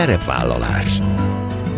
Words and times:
Szerepvállalás. 0.00 1.00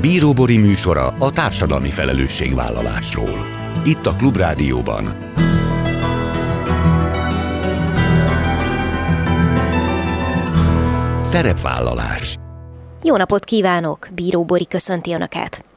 Bíróbori 0.00 0.56
műsora 0.56 1.06
a 1.06 1.30
társadalmi 1.30 1.90
felelősségvállalásról. 1.90 3.46
Itt 3.84 4.06
a 4.06 4.14
Klubrádióban. 4.16 5.04
Szerepvállalás. 11.22 12.36
Jó 13.02 13.16
napot 13.16 13.44
kívánok! 13.44 14.08
Bíró 14.14 14.44
Bori 14.44 14.66
köszönti 14.66 15.12
Önöket! 15.14 15.71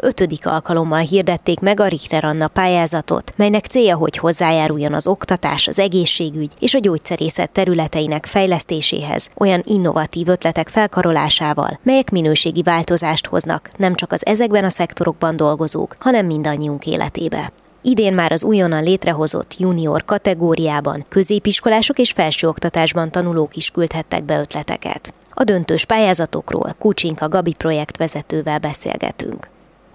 ötödik 0.00 0.46
alkalommal 0.46 1.00
hirdették 1.00 1.60
meg 1.60 1.80
a 1.80 1.86
Richter 1.86 2.24
Anna 2.24 2.48
pályázatot, 2.48 3.32
melynek 3.36 3.66
célja, 3.66 3.96
hogy 3.96 4.16
hozzájáruljon 4.16 4.94
az 4.94 5.06
oktatás, 5.06 5.68
az 5.68 5.78
egészségügy 5.78 6.52
és 6.58 6.74
a 6.74 6.78
gyógyszerészet 6.78 7.50
területeinek 7.50 8.26
fejlesztéséhez, 8.26 9.30
olyan 9.34 9.62
innovatív 9.64 10.28
ötletek 10.28 10.68
felkarolásával, 10.68 11.78
melyek 11.82 12.10
minőségi 12.10 12.62
változást 12.62 13.26
hoznak 13.26 13.70
nem 13.76 13.94
csak 13.94 14.12
az 14.12 14.26
ezekben 14.26 14.64
a 14.64 14.70
szektorokban 14.70 15.36
dolgozók, 15.36 15.94
hanem 15.98 16.26
mindannyiunk 16.26 16.86
életébe. 16.86 17.52
Idén 17.82 18.14
már 18.14 18.32
az 18.32 18.44
újonnan 18.44 18.82
létrehozott 18.82 19.56
junior 19.58 20.04
kategóriában 20.04 21.04
középiskolások 21.08 21.98
és 21.98 22.12
felsőoktatásban 22.12 23.10
tanulók 23.10 23.56
is 23.56 23.70
küldhettek 23.70 24.24
be 24.24 24.38
ötleteket. 24.38 25.12
A 25.30 25.44
döntős 25.44 25.84
pályázatokról 25.84 26.74
Kucsinka 26.78 27.28
Gabi 27.28 27.52
projektvezetővel 27.52 28.58
beszélgetünk. 28.58 29.48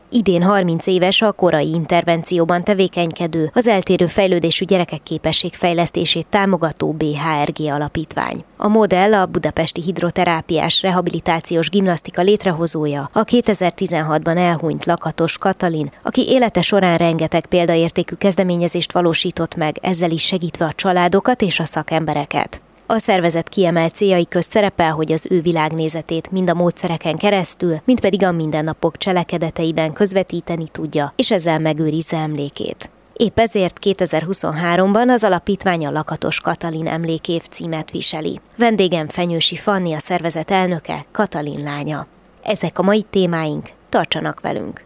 Idén 0.10 0.44
30 0.44 0.88
éves 0.88 1.22
a 1.22 1.32
korai 1.32 1.70
intervencióban 1.74 2.64
tevékenykedő, 2.64 3.52
az 3.54 3.68
eltérő 3.68 4.06
fejlődésű 4.06 4.66
gyerekek 4.66 5.04
képességfejlesztését 5.04 6.28
támogató 6.28 6.92
BHRG 6.92 7.72
alapítvány. 7.72 8.44
A 8.58 8.68
modell 8.68 9.14
a 9.14 9.26
budapesti 9.26 9.82
hidroterápiás 9.82 10.82
rehabilitációs 10.82 11.70
gimnasztika 11.70 12.22
létrehozója, 12.22 13.10
a 13.14 13.24
2016-ban 13.24 14.38
elhunyt 14.38 14.86
Lakatos 14.86 15.38
Katalin, 15.38 15.92
aki 16.02 16.28
élete 16.28 16.62
során 16.62 16.98
rengeteg 16.98 17.46
példaértékű 17.46 18.16
kezdeményezést 18.16 18.92
valósított 18.92 19.56
meg, 19.56 19.78
ezzel 19.82 20.12
is 20.12 20.26
segítve 20.26 20.66
a 20.66 20.74
családokat 20.74 21.42
és 21.42 21.60
a 21.60 21.66
szakembereket. 21.66 22.65
A 22.88 23.00
szervezet 23.00 23.50
kiemelt 23.50 23.94
céljai 23.96 24.28
közt 24.28 24.52
szerepel, 24.52 24.92
hogy 24.92 25.12
az 25.12 25.28
ő 25.30 25.42
világnézetét 25.42 26.32
mind 26.32 26.50
a 26.50 26.54
módszereken 26.54 27.18
keresztül, 27.18 27.76
mind 27.86 28.00
pedig 28.00 28.24
a 28.24 28.32
mindennapok 28.32 28.98
cselekedeteiben 28.98 29.94
közvetíteni 29.94 30.68
tudja, 30.72 31.14
és 31.16 31.32
ezzel 31.32 31.60
megőrizze 31.60 32.18
emlékét. 32.18 32.90
Épp 33.14 33.40
ezért 33.40 33.78
2023-ban 33.84 35.08
az 35.08 35.24
alapítvány 35.24 35.86
a 35.86 35.92
Lakatos 35.92 36.40
Katalin 36.40 36.88
emlékév 36.88 37.42
címet 37.42 37.92
viseli. 37.92 38.40
Vendégem 38.58 39.08
Fenyősi 39.08 39.56
Fanni 39.56 39.94
a 39.94 40.00
szervezet 40.00 40.52
elnöke, 40.52 41.06
Katalin 41.12 41.64
lánya. 41.64 42.08
Ezek 42.44 42.80
a 42.80 42.84
mai 42.84 43.06
témáink, 43.10 43.70
tartsanak 43.90 44.40
velünk! 44.40 44.84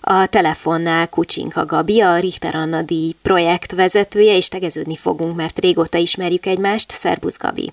A 0.00 0.26
telefonnál 0.26 1.08
Kucsinka 1.08 1.64
Gabi, 1.64 2.00
a 2.00 2.18
Richter 2.18 2.54
Anna 2.54 2.82
díj 2.82 3.14
projektvezetője, 3.22 4.36
és 4.36 4.48
tegeződni 4.48 4.96
fogunk, 4.96 5.36
mert 5.36 5.58
régóta 5.58 5.98
ismerjük 5.98 6.46
egymást. 6.46 6.90
Szerbusz 6.90 7.38
Gabi! 7.38 7.72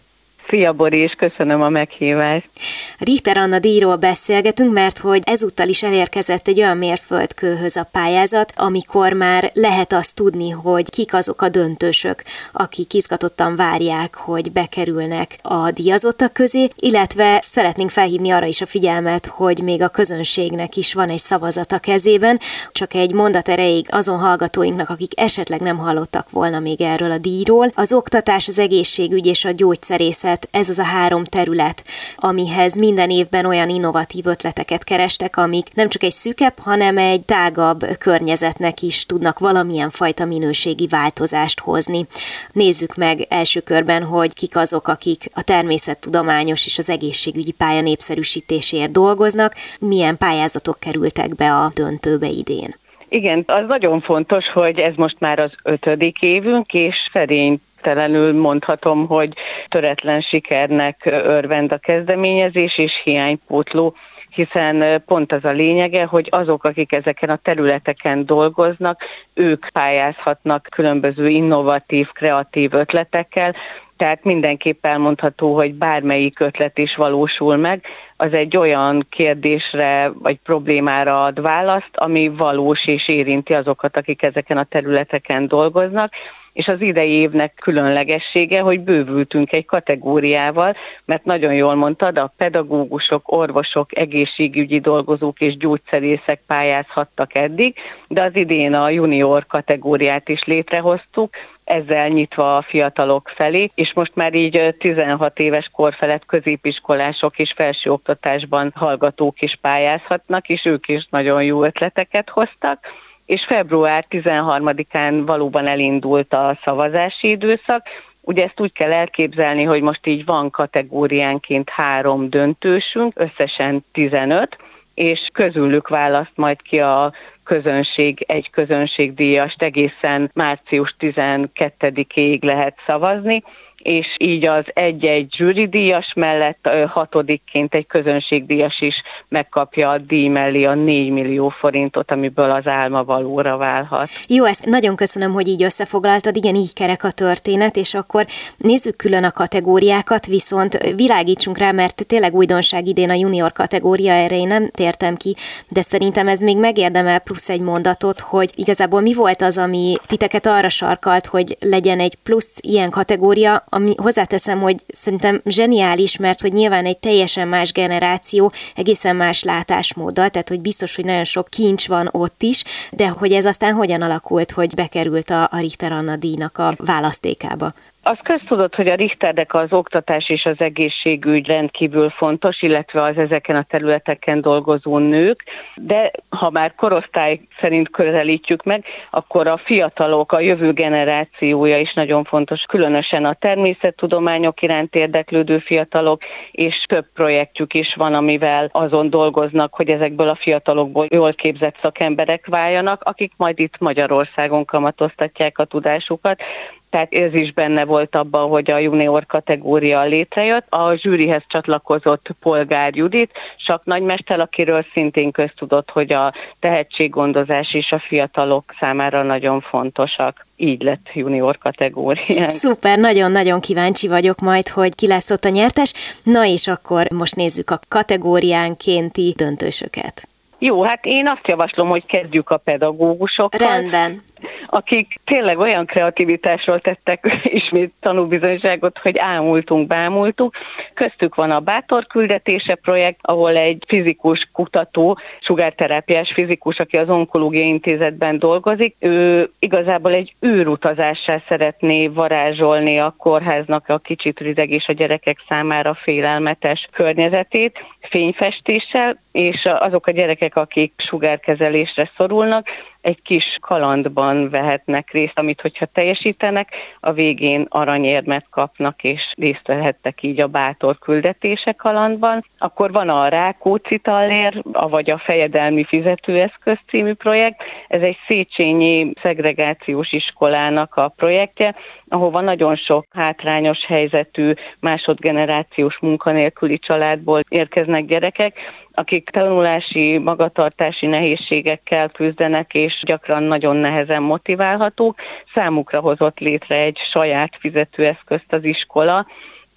Szia 0.50 0.74
Boris, 0.74 1.12
köszönöm 1.12 1.62
a 1.62 1.69
meghívást. 1.69 2.50
Richter 2.97 3.38
Anna 3.38 3.59
díjról 3.59 3.96
beszélgetünk, 3.96 4.74
mert 4.74 4.97
hogy 4.97 5.22
ezúttal 5.25 5.68
is 5.68 5.84
elérkezett 5.84 6.47
egy 6.47 6.59
olyan 6.59 6.78
mérföldkőhöz 6.78 7.75
a 7.75 7.88
pályázat, 7.91 8.53
amikor 8.56 9.13
már 9.13 9.52
lehet 9.53 9.94
azt 9.94 10.16
tudni, 10.16 10.50
hogy 10.50 10.90
kik 10.90 11.13
azok 11.13 11.41
a 11.41 11.50
döntősök, 11.50 12.22
akik 12.52 12.94
izgatottan 12.94 13.56
várják, 13.56 14.16
hogy 14.16 14.52
bekerülnek 14.52 15.38
a 15.41 15.72
díjazottak 15.72 16.34
közé, 16.34 16.68
illetve 16.75 17.40
szeretnénk 17.44 17.90
felhívni 17.90 18.29
arra 18.29 18.46
is 18.46 18.62
a 18.62 18.66
figyelmet, 18.66 19.25
hogy 19.25 19.62
még 19.64 19.81
a 19.81 19.90
közönségnek 19.90 20.75
is 20.75 20.94
van 20.94 21.09
egy 21.09 21.18
szavazat 21.18 21.72
a 21.72 21.79
kezében, 21.79 22.40
csak 22.72 22.94
egy 22.94 23.14
mondat 23.14 23.50
erejéig 23.50 23.88
azon 23.90 24.19
hallgatóinknak, 24.19 24.90
akik 24.90 25.19
esetleg 25.19 25.59
nem 25.59 25.78
hallottak 25.78 26.29
volna 26.29 26.59
még 26.59 26.81
erről 26.81 27.12
a 27.12 27.18
díjról. 27.18 27.72
Az 27.75 27.94
oktatás, 27.94 28.47
az 28.47 28.59
egészségügy 28.59 29.25
és 29.25 29.46
a 29.46 29.52
gyógyszerészet 29.52 30.37
terület, 30.38 30.48
ez 30.52 30.70
az 30.70 30.80
a 30.80 30.84
három 30.84 31.24
terület, 31.24 31.84
amihez 32.16 32.78
minden 32.78 33.09
évben 33.09 33.46
olyan 33.46 33.70
innovatív 33.70 34.25
ötleteket 34.25 34.84
kerestek, 34.84 35.38
amik 35.38 35.74
nem 35.74 35.90
csak 35.90 36.03
egy 36.03 36.12
szűkebb, 36.12 36.59
hanem 36.59 36.98
egy 36.98 37.22
tágabb 37.22 37.86
környezetnek 38.00 38.81
is 38.81 39.06
tudnak 39.06 39.40
valamilyen 39.40 39.90
fajta 39.90 40.26
minőségi 40.26 40.88
változást 40.88 41.59
hozni. 41.59 42.06
Nézzük 42.52 42.96
meg 42.96 43.26
első 43.30 43.59
körben, 43.59 44.03
hogy 44.03 44.34
kik 44.34 44.56
azok, 44.56 44.88
akik 44.88 45.28
a 45.34 45.42
természettudományos 45.42 46.66
és 46.66 46.78
az 46.78 46.90
egészségügyi 46.90 47.52
pálya 47.52 47.81
népszerűsítéséért 47.81 48.92
dolgoznak, 48.92 49.53
milyen 49.80 50.18
pályázatok 50.18 50.80
kerültek 50.80 51.36
be 51.36 51.53
a 51.53 51.72
döntőbe 51.74 52.28
idén. 52.28 52.76
Igen, 53.09 53.44
az 53.47 53.64
nagyon 53.68 54.02
fontos, 54.02 54.50
hogy 54.50 54.80
ez 54.80 54.96
most 54.96 55.16
már 55.20 55.40
az 55.40 55.52
ötödik 55.64 56.22
évünk, 56.22 56.74
és 56.74 56.96
szerény 57.14 57.59
kétségtelenül 57.78 58.34
mondhatom, 58.34 59.08
hogy 59.08 59.34
töretlen 59.68 60.22
sikernek 60.22 61.02
örvend 61.06 61.72
a 61.72 61.78
kezdeményezés 61.78 62.78
és 62.78 63.02
hiánypótló 63.04 63.96
hiszen 64.30 65.04
pont 65.06 65.32
az 65.32 65.46
a 65.46 65.52
lényege, 65.52 66.06
hogy 66.06 66.28
azok, 66.32 66.64
akik 66.64 66.92
ezeken 66.92 67.30
a 67.30 67.36
területeken 67.36 68.26
dolgoznak, 68.26 69.02
ők 69.34 69.70
pályázhatnak 69.70 70.68
különböző 70.72 71.28
innovatív, 71.28 72.08
kreatív 72.08 72.74
ötletekkel, 72.74 73.56
tehát 73.98 74.24
mindenképp 74.24 74.86
elmondható, 74.86 75.56
hogy 75.56 75.74
bármelyik 75.74 76.40
ötlet 76.40 76.78
is 76.78 76.96
valósul 76.96 77.56
meg, 77.56 77.86
az 78.18 78.34
egy 78.34 78.58
olyan 78.58 79.06
kérdésre 79.09 80.12
vagy 80.14 80.40
problémára 80.44 81.24
ad 81.24 81.42
választ, 81.42 81.92
ami 81.94 82.28
valós 82.28 82.86
és 82.86 83.08
érinti 83.08 83.54
azokat, 83.54 83.98
akik 83.98 84.24
ezeken 84.24 84.58
a 84.58 84.64
területeken 84.64 85.48
dolgoznak, 85.48 86.14
és 86.57 86.68
az 86.68 86.81
idei 86.81 87.12
évnek 87.12 87.53
különlegessége, 87.62 88.59
hogy 88.59 88.79
bővültünk 88.79 89.53
egy 89.53 89.66
kategóriával, 89.66 90.75
mert 91.06 91.25
nagyon 91.25 91.53
jól 91.53 91.75
mondtad, 91.75 92.18
a 92.18 92.34
pedagógusok, 92.38 93.31
orvosok, 93.31 93.97
egészségügyi 93.97 94.79
dolgozók 94.79 95.41
és 95.41 95.57
gyógyszerészek 95.57 96.41
pályázhattak 96.47 97.35
eddig, 97.35 97.75
de 98.07 98.22
az 98.23 98.35
idén 98.35 98.73
a 98.73 98.90
junior 98.90 99.46
kategóriát 99.46 100.29
is 100.29 100.44
létrehoztuk, 100.44 101.35
ezzel 101.63 102.07
nyitva 102.07 102.57
a 102.57 102.62
fiatalok 102.62 103.31
felé, 103.35 103.72
és 103.75 103.94
most 103.94 104.16
már 104.16 104.34
így 104.34 104.75
16 104.79 105.40
éves 105.40 105.69
kor 105.73 105.94
felett 105.94 106.25
középiskolások 106.25 107.40
és 107.40 107.53
felsőoktatásban 107.56 108.72
hallgatók 108.75 109.41
is 109.41 109.57
pályázhatnak, 109.62 110.50
és 110.50 110.66
ők 110.66 110.88
is 110.88 111.07
nagyon 111.09 111.44
jó 111.44 111.63
ötleteket 111.63 112.29
hoztak 112.29 112.79
és 113.28 113.46
február 113.48 114.06
13-án 114.10 115.24
valóban 115.26 115.68
elindult 115.68 116.34
a 116.34 116.60
szavazási 116.64 117.30
időszak. 117.30 117.88
Ugye 118.22 118.44
ezt 118.44 118.60
úgy 118.60 118.72
kell 118.74 118.92
elképzelni, 118.92 119.64
hogy 119.64 119.82
most 119.82 120.08
így 120.08 120.26
van 120.26 120.50
kategóriánként 120.50 121.70
három 121.70 122.30
döntősünk, 122.30 123.14
összesen 123.16 123.86
15, 123.92 124.58
és 124.94 125.30
közülük 125.34 125.88
választ 125.88 126.32
majd 126.36 126.62
ki 126.62 126.80
a 126.80 127.14
közönség, 127.44 128.24
egy 128.28 128.50
közönségdíjast 128.50 129.62
egészen 129.62 130.32
március 130.34 130.96
12-ig 131.00 132.44
lehet 132.44 132.76
szavazni, 132.88 133.44
és 133.84 134.16
így 134.18 134.46
az 134.46 134.64
egy-egy 134.74 135.34
zsűridíjas 135.38 136.14
mellett 136.16 136.70
hatodikként 136.88 137.74
egy 137.74 137.88
közönségdíjas 137.88 138.82
is 138.82 139.02
megkapja 139.28 139.90
a 139.90 139.97
díj 139.97 140.28
mellé 140.28 140.64
a 140.64 140.74
4 140.74 141.09
millió 141.09 141.50
forintot, 141.50 142.12
amiből 142.12 142.52
az 142.52 142.68
álma 142.68 143.03
valóra 143.03 143.58
válhat. 143.58 144.09
Jó, 144.28 144.46
ezt 144.46 144.66
nagyon 144.66 144.96
köszönöm, 144.96 145.34
hogy 145.34 145.47
így 145.47 145.64
összefoglaltad, 145.64 146.35
igen, 146.35 146.56
így 146.56 146.74
kerek 146.74 147.03
a 147.03 147.12
történet, 147.12 147.76
és 147.76 147.94
akkor 147.94 148.26
nézzük 148.58 148.96
külön 148.96 149.24
a 149.24 149.32
kategóriákat, 149.32 150.26
viszont 150.26 150.94
világítsunk 150.96 151.58
rá, 151.58 151.72
mert 151.72 152.08
tényleg 152.08 152.35
újdonság 152.35 152.88
idén 152.88 153.09
a 153.09 153.14
junior 153.14 153.52
kategória, 153.52 154.14
erre 154.14 154.35
én 154.35 154.47
nem 154.47 154.70
tértem 154.70 155.16
ki, 155.16 155.35
de 155.70 155.82
szerintem 155.82 156.28
ez 156.28 156.40
még 156.40 156.58
megérdemel 156.58 157.20
plusz 157.20 157.50
egy 157.50 157.62
mondatot, 157.62 158.22
hogy 158.22 158.50
igazából 158.56 159.02
mi 159.02 159.14
volt 159.14 159.41
az, 159.41 159.58
ami 159.58 159.96
titeket 160.08 160.46
arra 160.46 160.70
sarkalt, 160.70 161.26
hogy 161.26 161.58
legyen 161.59 162.00
egy 162.00 162.16
plusz 162.16 162.53
ilyen 162.62 162.90
kategória, 162.90 163.64
ami 163.69 163.93
hozzáteszem, 163.97 164.59
hogy 164.59 164.75
szerintem 164.87 165.41
zseniális, 165.46 166.17
mert 166.17 166.41
hogy 166.41 166.53
nyilván 166.53 166.85
egy 166.85 166.97
teljesen 166.97 167.47
más 167.47 167.72
generáció, 167.72 168.52
egészen 168.75 169.16
más 169.16 169.43
látásmóddal, 169.43 170.29
tehát 170.29 170.49
hogy 170.49 170.61
biztos, 170.61 170.96
hogy 170.96 171.05
nagyon 171.05 171.23
sok 171.23 171.47
kincs 171.49 171.87
van 171.87 172.09
ott 172.11 172.41
is, 172.41 172.64
de 172.91 173.08
hogy 173.08 173.31
ez 173.31 173.46
aztán 173.46 173.73
hogyan 173.73 174.02
alakult, 174.02 174.52
hogy 174.52 174.75
bekerült 174.75 175.29
a, 175.29 175.43
a 175.52 175.59
Richter 175.59 175.91
Anna 175.91 176.16
díjnak 176.16 176.58
a 176.58 176.73
választékába? 176.78 177.73
Az 178.09 178.18
köztudott, 178.24 178.76
hogy 178.76 178.88
a 178.88 178.96
Richternek 178.96 179.54
az 179.54 179.74
oktatás 179.74 180.30
és 180.30 180.46
az 180.46 180.56
egészségügy 180.58 181.48
rendkívül 181.48 182.09
fontos, 182.09 182.62
illetve 182.62 183.02
az 183.02 183.18
ezeken 183.18 183.56
a 183.56 183.66
területeken 183.70 184.42
dolgozó 184.42 184.98
nők, 184.98 185.44
de 185.76 186.12
ha 186.30 186.50
már 186.50 186.76
korosztály 186.76 187.40
szerint 187.59 187.90
közelítjük 187.90 188.64
meg, 188.64 188.86
akkor 189.12 189.48
a 189.48 189.58
fiatalok, 189.58 190.32
a 190.32 190.40
jövő 190.40 190.72
generációja 190.72 191.80
is 191.80 191.94
nagyon 191.94 192.24
fontos, 192.24 192.62
különösen 192.62 193.26
a 193.26 193.34
természettudományok 193.34 194.62
iránt 194.62 194.96
érdeklődő 194.96 195.59
fiatalok, 195.59 196.22
és 196.52 196.84
több 196.88 197.06
projektjük 197.14 197.74
is 197.74 197.94
van, 197.96 198.14
amivel 198.14 198.70
azon 198.72 199.09
dolgoznak, 199.09 199.74
hogy 199.74 199.90
ezekből 199.90 200.30
a 200.30 200.36
fiatalokból 200.36 201.06
jól 201.09 201.34
képzett 201.34 201.76
szakemberek 201.82 202.46
váljanak, 202.46 203.04
akik 203.04 203.34
majd 203.38 203.59
itt 203.59 203.78
Magyarországon 203.80 204.66
kamatoztatják 204.66 205.58
a 205.58 205.66
tudásukat. 205.66 206.42
Tehát 206.89 207.13
ez 207.13 207.34
is 207.34 207.53
benne 207.53 207.85
volt 207.85 208.16
abban, 208.16 208.49
hogy 208.49 208.72
a 208.72 208.78
junior 208.78 209.25
kategória 209.25 210.03
létrejött. 210.03 210.66
A 210.69 210.95
zsűrihez 210.95 211.43
csatlakozott 211.47 212.28
Polgár 212.39 212.95
Judit, 212.95 213.31
Sak 213.57 213.85
nagymester, 213.85 214.39
akiről 214.39 214.85
szintén 214.93 215.31
köztudott, 215.31 215.89
hogy 215.89 216.13
a 216.13 216.34
tehetséggondozás 216.59 217.73
és 217.73 217.91
a 217.91 217.99
fiatalok 217.99 218.73
számára 218.79 219.23
nagyon 219.23 219.61
fontosak 219.61 220.45
így 220.55 220.81
lett 220.81 221.09
junior 221.13 221.57
kategórián. 221.57 222.49
Szuper, 222.49 222.97
nagyon-nagyon 222.97 223.59
kíváncsi 223.59 224.07
vagyok 224.07 224.39
majd, 224.39 224.67
hogy 224.67 224.95
ki 224.95 225.07
lesz 225.07 225.29
ott 225.29 225.43
a 225.43 225.49
nyertes. 225.49 225.93
Na 226.23 226.45
és 226.45 226.67
akkor 226.67 227.07
most 227.11 227.35
nézzük 227.35 227.69
a 227.69 227.79
kategóriánkénti 227.87 229.34
döntősöket. 229.37 230.28
Jó, 230.59 230.84
hát 230.84 231.05
én 231.05 231.28
azt 231.28 231.47
javaslom, 231.47 231.89
hogy 231.89 232.05
kezdjük 232.05 232.49
a 232.49 232.57
pedagógusokkal. 232.57 233.67
Rendben 233.67 234.23
akik 234.67 235.19
tényleg 235.23 235.57
olyan 235.57 235.85
kreativitásról 235.85 236.79
tettek 236.79 237.39
ismét 237.59 237.93
tanúbizonyságot, 237.99 238.97
hogy 238.97 239.17
ámultunk, 239.17 239.87
bámultuk. 239.87 240.55
Köztük 240.93 241.35
van 241.35 241.51
a 241.51 241.59
Bátor 241.59 242.07
küldetése 242.07 242.75
projekt, 242.75 243.19
ahol 243.22 243.57
egy 243.57 243.84
fizikus 243.87 244.49
kutató, 244.53 245.19
sugárterápiás 245.39 246.31
fizikus, 246.34 246.79
aki 246.79 246.97
az 246.97 247.09
Onkológiai 247.09 247.67
Intézetben 247.67 248.39
dolgozik, 248.39 248.95
ő 248.99 249.49
igazából 249.59 250.13
egy 250.13 250.35
űrutazással 250.45 251.43
szeretné 251.47 252.07
varázsolni 252.07 252.99
a 252.99 253.16
kórháznak 253.17 253.89
a 253.89 253.97
kicsit 253.97 254.39
rideg 254.39 254.69
és 254.69 254.87
a 254.87 254.93
gyerekek 254.93 255.37
számára 255.49 255.93
félelmetes 255.93 256.89
környezetét 256.91 257.79
fényfestéssel, 258.10 259.19
és 259.31 259.65
azok 259.79 260.07
a 260.07 260.12
gyerekek, 260.12 260.55
akik 260.55 260.93
sugárkezelésre 260.98 262.12
szorulnak, 262.17 262.67
egy 263.08 263.22
kis 263.22 263.58
kalandban 263.62 264.50
vehetnek 264.50 265.12
részt, 265.12 265.39
amit 265.39 265.62
hogyha 265.62 265.86
teljesítenek, 265.86 266.75
a 267.00 267.12
végén 267.12 267.65
aranyérmet 267.70 268.46
kapnak, 268.50 269.04
és 269.04 269.34
részt 269.38 269.68
vehettek 269.68 270.24
így 270.24 270.42
a 270.42 270.48
bátor 270.48 270.98
küldetése 270.98 271.72
kalandban. 271.72 272.46
Akkor 272.58 272.92
van 272.92 273.10
a 273.10 273.27
Rákóczi 273.27 273.98
Tallér, 273.98 274.62
vagy 274.72 275.10
a 275.10 275.18
Fejedelmi 275.18 275.84
Fizetőeszköz 275.84 276.77
című 276.89 277.13
projekt. 277.13 277.63
Ez 277.88 278.01
egy 278.01 278.18
Széchenyi 278.27 279.13
szegregációs 279.22 280.12
iskolának 280.12 280.96
a 280.96 281.08
projektje, 281.08 281.75
ahova 282.10 282.42
nagyon 282.42 282.75
sok 282.75 283.06
hátrányos 283.10 283.86
helyzetű 283.86 284.54
másodgenerációs 284.80 286.00
munkanélküli 286.00 286.80
családból 286.80 287.42
érkeznek 287.50 288.06
gyerekek, 288.06 288.58
akik 288.92 289.30
tanulási, 289.30 290.18
magatartási 290.18 291.06
nehézségekkel 291.06 292.10
küzdenek, 292.10 292.74
és 292.74 293.04
gyakran 293.06 293.44
nagyon 293.44 293.75
nehezen 293.75 294.22
motiválhatók. 294.22 295.15
Számukra 295.54 296.00
hozott 296.00 296.39
létre 296.39 296.75
egy 296.75 296.98
saját 297.12 297.58
fizetőeszközt 297.60 298.54
az 298.54 298.63
iskola, 298.63 299.27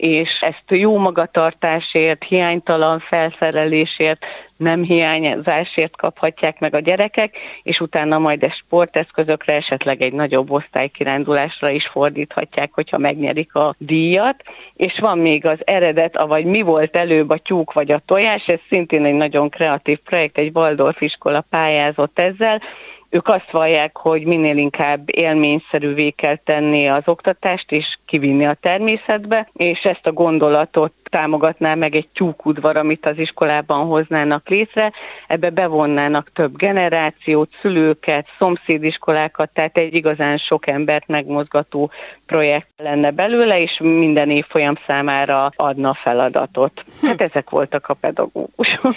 és 0.00 0.40
ezt 0.40 0.64
jó 0.66 0.98
magatartásért, 0.98 2.24
hiánytalan 2.24 3.00
felszerelésért, 3.00 4.24
nem 4.56 4.82
hiányzásért 4.82 5.96
kaphatják 5.96 6.58
meg 6.58 6.74
a 6.74 6.78
gyerekek, 6.78 7.36
és 7.62 7.80
utána 7.80 8.18
majd 8.18 8.42
ezt 8.42 8.56
sporteszközökre, 8.56 9.54
esetleg 9.54 10.02
egy 10.02 10.12
nagyobb 10.12 10.50
osztálykirándulásra 10.50 11.70
is 11.70 11.86
fordíthatják, 11.86 12.70
hogyha 12.72 12.98
megnyerik 12.98 13.54
a 13.54 13.74
díjat. 13.78 14.42
És 14.74 14.98
van 14.98 15.18
még 15.18 15.46
az 15.46 15.58
eredet, 15.64 16.22
vagy 16.22 16.44
mi 16.44 16.62
volt 16.62 16.96
előbb 16.96 17.30
a 17.30 17.38
tyúk 17.38 17.72
vagy 17.72 17.92
a 17.92 18.02
tojás, 18.06 18.46
ez 18.46 18.60
szintén 18.68 19.04
egy 19.04 19.14
nagyon 19.14 19.48
kreatív 19.48 19.98
projekt, 19.98 20.38
egy 20.38 20.50
Waldorf 20.54 21.00
iskola 21.00 21.40
pályázott 21.50 22.18
ezzel, 22.18 22.60
ők 23.10 23.28
azt 23.28 23.50
vallják, 23.50 23.96
hogy 23.96 24.24
minél 24.24 24.56
inkább 24.56 25.02
élményszerűvé 25.06 26.10
kell 26.10 26.36
tenni 26.36 26.88
az 26.88 27.02
oktatást, 27.04 27.72
és 27.72 27.98
kivinni 28.06 28.46
a 28.46 28.56
természetbe, 28.60 29.48
és 29.52 29.80
ezt 29.80 30.06
a 30.06 30.12
gondolatot 30.12 30.92
támogatná 31.10 31.74
meg 31.74 31.94
egy 31.94 32.08
tyúkudvar, 32.08 32.76
amit 32.76 33.06
az 33.06 33.18
iskolában 33.18 33.86
hoznának 33.86 34.48
létre. 34.48 34.92
Ebbe 35.26 35.50
bevonnának 35.50 36.30
több 36.34 36.56
generációt, 36.56 37.50
szülőket, 37.60 38.26
szomszédiskolákat, 38.38 39.50
tehát 39.50 39.78
egy 39.78 39.94
igazán 39.94 40.36
sok 40.36 40.66
embert 40.66 41.06
megmozgató 41.06 41.90
projekt 42.26 42.68
lenne 42.76 43.10
belőle, 43.10 43.60
és 43.60 43.78
minden 43.82 44.30
évfolyam 44.30 44.74
számára 44.86 45.52
adna 45.56 45.94
feladatot. 45.94 46.84
Hát 47.02 47.22
ezek 47.22 47.50
voltak 47.50 47.88
a 47.88 47.94
pedagógusok. 47.94 48.94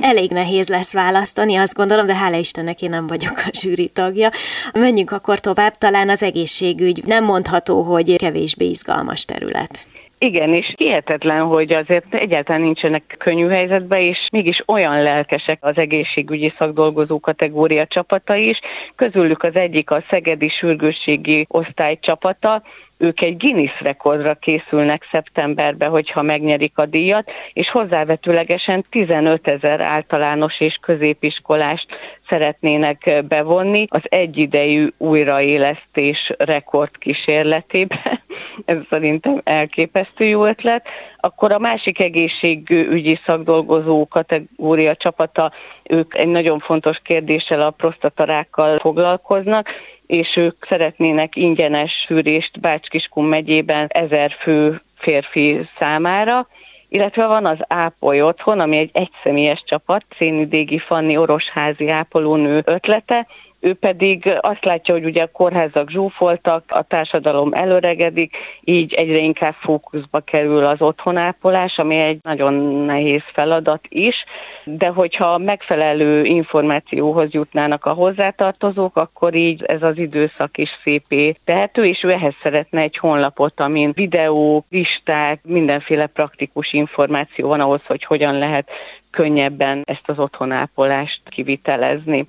Elég 0.00 0.30
nehéz 0.30 0.68
lesz 0.68 0.92
választani, 0.92 1.56
azt 1.56 1.74
gondolom, 1.74 2.06
de 2.06 2.14
hála 2.14 2.36
Istennek 2.36 2.82
én 2.82 2.90
nem 2.90 3.06
vagyok 3.06 3.36
a 3.36 3.50
zsűri 3.52 3.88
tagja. 3.88 4.30
Menjünk 4.72 5.10
akkor 5.10 5.40
tovább, 5.40 5.72
talán 5.72 6.08
az 6.08 6.22
egészségügy 6.22 7.02
nem 7.06 7.24
mondható, 7.24 7.82
hogy 7.82 8.16
kevésbé 8.16 8.64
izgalmas 8.64 9.24
terület. 9.24 9.88
Igen, 10.18 10.54
és 10.54 10.74
hihetetlen, 10.76 11.42
hogy 11.42 11.72
azért 11.72 12.14
egyáltalán 12.14 12.60
nincsenek 12.60 13.14
könnyű 13.18 13.48
helyzetben, 13.48 14.00
és 14.00 14.28
mégis 14.32 14.62
olyan 14.66 15.02
lelkesek 15.02 15.58
az 15.60 15.76
egészségügyi 15.76 16.52
szakdolgozó 16.58 17.20
kategória 17.20 17.86
csapata 17.86 18.34
is. 18.34 18.60
Közülük 18.94 19.42
az 19.42 19.54
egyik 19.54 19.90
a 19.90 20.04
Szegedi 20.10 20.48
Sürgősségi 20.48 21.46
Osztály 21.48 21.98
csapata, 22.00 22.62
ők 22.98 23.20
egy 23.20 23.36
Guinness 23.36 23.80
rekordra 23.80 24.34
készülnek 24.34 25.08
szeptemberben, 25.10 25.90
hogyha 25.90 26.22
megnyerik 26.22 26.78
a 26.78 26.86
díjat, 26.86 27.30
és 27.52 27.70
hozzávetőlegesen 27.70 28.84
15 28.90 29.48
ezer 29.48 29.80
általános 29.80 30.60
és 30.60 30.78
középiskolást 30.80 31.86
szeretnének 32.28 33.24
bevonni 33.28 33.86
az 33.88 34.02
egyidejű 34.02 34.88
újraélesztés 34.98 36.32
rekord 36.38 36.98
kísérletébe. 36.98 38.00
Ez 38.64 38.76
szerintem 38.90 39.40
elképesztő 39.44 40.24
jó 40.24 40.44
ötlet. 40.44 40.86
Akkor 41.20 41.52
a 41.52 41.58
másik 41.58 42.00
egészségügyi 42.00 43.20
szakdolgozó 43.26 44.06
kategória 44.06 44.96
csapata, 44.96 45.52
ők 45.82 46.14
egy 46.14 46.28
nagyon 46.28 46.58
fontos 46.58 46.98
kérdéssel 47.04 47.60
a 47.60 47.70
prostatarákkal 47.70 48.76
foglalkoznak, 48.76 49.68
és 50.06 50.36
ők 50.36 50.66
szeretnének 50.68 51.36
ingyenes 51.36 52.04
szűrést 52.06 52.60
Bács-Kiskun 52.60 53.24
megyében 53.24 53.86
ezer 53.88 54.36
fő 54.38 54.82
férfi 54.98 55.68
számára, 55.78 56.48
illetve 56.88 57.26
van 57.26 57.46
az 57.46 57.58
Ápoly 57.68 58.22
otthon, 58.22 58.60
ami 58.60 58.76
egy 58.76 58.90
egyszemélyes 58.92 59.62
csapat, 59.66 60.04
Szénidégi 60.18 60.78
Fanni 60.78 61.16
orosházi 61.16 61.88
ápolónő 61.88 62.62
ötlete, 62.64 63.26
ő 63.66 63.74
pedig 63.74 64.32
azt 64.40 64.64
látja, 64.64 64.94
hogy 64.94 65.04
ugye 65.04 65.22
a 65.22 65.30
kórházak 65.32 65.90
zsúfoltak, 65.90 66.64
a 66.68 66.82
társadalom 66.82 67.52
előregedik, 67.52 68.36
így 68.64 68.94
egyre 68.94 69.18
inkább 69.18 69.54
fókuszba 69.54 70.20
kerül 70.20 70.64
az 70.64 70.80
otthonápolás, 70.80 71.78
ami 71.78 71.96
egy 71.96 72.18
nagyon 72.22 72.54
nehéz 72.84 73.22
feladat 73.32 73.80
is, 73.88 74.24
de 74.64 74.86
hogyha 74.86 75.38
megfelelő 75.38 76.24
információhoz 76.24 77.32
jutnának 77.32 77.84
a 77.84 77.92
hozzátartozók, 77.92 78.96
akkor 78.96 79.34
így 79.34 79.62
ez 79.62 79.82
az 79.82 79.98
időszak 79.98 80.58
is 80.58 80.70
szépé 80.82 81.36
tehető, 81.44 81.84
és 81.84 82.02
ő 82.02 82.10
ehhez 82.10 82.34
szeretne 82.42 82.80
egy 82.80 82.96
honlapot, 82.96 83.60
amin 83.60 83.92
videók, 83.94 84.64
listák, 84.70 85.40
mindenféle 85.44 86.06
praktikus 86.06 86.72
információ 86.72 87.48
van 87.48 87.60
ahhoz, 87.60 87.80
hogy 87.86 88.04
hogyan 88.04 88.38
lehet 88.38 88.70
könnyebben 89.16 89.82
ezt 89.84 90.08
az 90.08 90.18
otthonápolást 90.18 91.20
kivitelezni. 91.28 92.28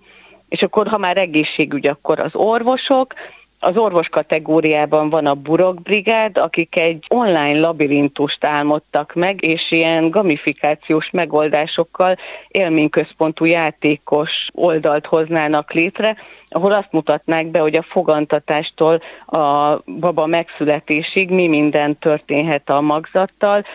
És 0.49 0.61
akkor, 0.61 0.87
ha 0.87 0.97
már 0.97 1.17
egészségügy, 1.17 1.87
akkor 1.87 2.19
az 2.19 2.35
orvosok, 2.35 3.13
az 3.59 3.77
orvos 3.77 4.09
kategóriában 4.09 5.09
van 5.09 5.25
a 5.25 5.33
Burok 5.33 5.81
Brigád, 5.81 6.37
akik 6.37 6.75
egy 6.75 7.05
online 7.09 7.59
labirintust 7.59 8.45
álmodtak 8.45 9.13
meg, 9.13 9.43
és 9.43 9.71
ilyen 9.71 10.09
gamifikációs 10.09 11.09
megoldásokkal 11.11 12.17
élményközpontú 12.47 13.45
játékos 13.45 14.47
oldalt 14.53 15.05
hoznának 15.05 15.71
létre, 15.71 16.15
ahol 16.49 16.71
azt 16.71 16.91
mutatnák 16.91 17.47
be, 17.47 17.59
hogy 17.59 17.75
a 17.75 17.85
fogantatástól 17.89 19.01
a 19.25 19.75
baba 19.85 20.25
megszületésig 20.25 21.29
mi 21.29 21.47
minden 21.47 21.97
történhet 21.99 22.69
a 22.69 22.81
magzattal, 22.81 23.65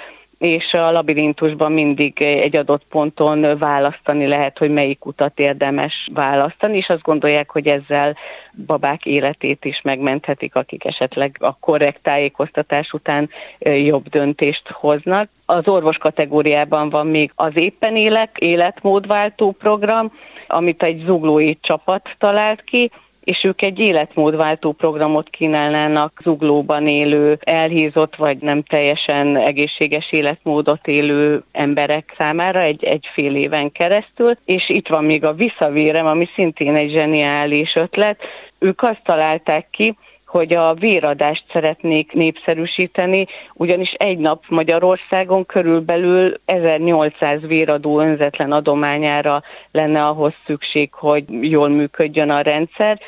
és 0.42 0.72
a 0.72 0.90
labirintusban 0.90 1.72
mindig 1.72 2.22
egy 2.22 2.56
adott 2.56 2.82
ponton 2.88 3.58
választani 3.58 4.26
lehet, 4.26 4.58
hogy 4.58 4.70
melyik 4.70 5.06
utat 5.06 5.38
érdemes 5.38 6.08
választani, 6.14 6.76
és 6.76 6.88
azt 6.88 7.02
gondolják, 7.02 7.50
hogy 7.50 7.66
ezzel 7.66 8.16
babák 8.66 9.06
életét 9.06 9.64
is 9.64 9.80
megmenthetik, 9.82 10.54
akik 10.54 10.84
esetleg 10.84 11.36
a 11.40 11.56
korrekt 11.58 12.02
tájékoztatás 12.02 12.92
után 12.92 13.30
jobb 13.58 14.08
döntést 14.08 14.68
hoznak. 14.68 15.28
Az 15.46 15.68
orvos 15.68 15.98
kategóriában 15.98 16.90
van 16.90 17.06
még 17.06 17.32
az 17.34 17.52
éppen 17.54 17.96
élek, 17.96 18.36
életmódváltó 18.38 19.50
program, 19.50 20.12
amit 20.46 20.82
egy 20.82 21.02
zuglói 21.04 21.54
csapat 21.60 22.08
talált 22.18 22.62
ki, 22.64 22.90
és 23.24 23.44
ők 23.44 23.62
egy 23.62 23.78
életmódváltó 23.78 24.72
programot 24.72 25.30
kínálnának 25.30 26.20
zuglóban 26.22 26.86
élő, 26.86 27.38
elhízott 27.40 28.16
vagy 28.16 28.38
nem 28.38 28.62
teljesen 28.62 29.36
egészséges 29.36 30.12
életmódot 30.12 30.86
élő 30.86 31.42
emberek 31.52 32.14
számára 32.18 32.60
egy, 32.60 32.84
egy 32.84 33.08
fél 33.12 33.34
éven 33.34 33.72
keresztül, 33.72 34.36
és 34.44 34.68
itt 34.68 34.88
van 34.88 35.04
még 35.04 35.24
a 35.24 35.32
visszavérem, 35.32 36.06
ami 36.06 36.28
szintén 36.34 36.74
egy 36.74 36.90
zseniális 36.90 37.74
ötlet. 37.74 38.20
Ők 38.58 38.82
azt 38.82 39.02
találták 39.04 39.66
ki, 39.70 39.96
hogy 40.32 40.54
a 40.54 40.74
véradást 40.74 41.44
szeretnék 41.52 42.12
népszerűsíteni, 42.12 43.26
ugyanis 43.54 43.92
egy 43.92 44.18
nap 44.18 44.44
Magyarországon 44.48 45.46
körülbelül 45.46 46.34
1800 46.44 47.40
véradó 47.40 48.00
önzetlen 48.00 48.52
adományára 48.52 49.42
lenne 49.72 50.06
ahhoz 50.06 50.32
szükség, 50.46 50.92
hogy 50.92 51.24
jól 51.50 51.68
működjön 51.68 52.30
a 52.30 52.40
rendszer, 52.40 53.00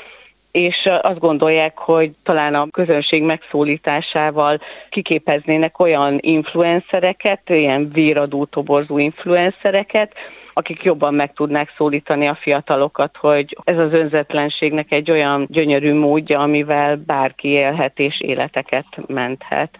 és 0.50 0.88
azt 1.02 1.18
gondolják, 1.18 1.78
hogy 1.78 2.10
talán 2.22 2.54
a 2.54 2.66
közönség 2.70 3.22
megszólításával 3.22 4.60
kiképeznének 4.90 5.78
olyan 5.78 6.18
influencereket, 6.20 7.40
ilyen 7.50 7.90
véradó 7.92 8.44
toborzó 8.44 8.98
influencereket, 8.98 10.12
akik 10.54 10.82
jobban 10.82 11.14
meg 11.14 11.32
tudnák 11.32 11.74
szólítani 11.76 12.26
a 12.26 12.38
fiatalokat, 12.40 13.16
hogy 13.16 13.58
ez 13.64 13.78
az 13.78 13.92
önzetlenségnek 13.92 14.92
egy 14.92 15.10
olyan 15.10 15.46
gyönyörű 15.50 15.94
módja, 15.94 16.40
amivel 16.40 16.96
bárki 16.96 17.48
élhet 17.48 17.98
és 17.98 18.20
életeket 18.20 18.86
menthet. 19.06 19.78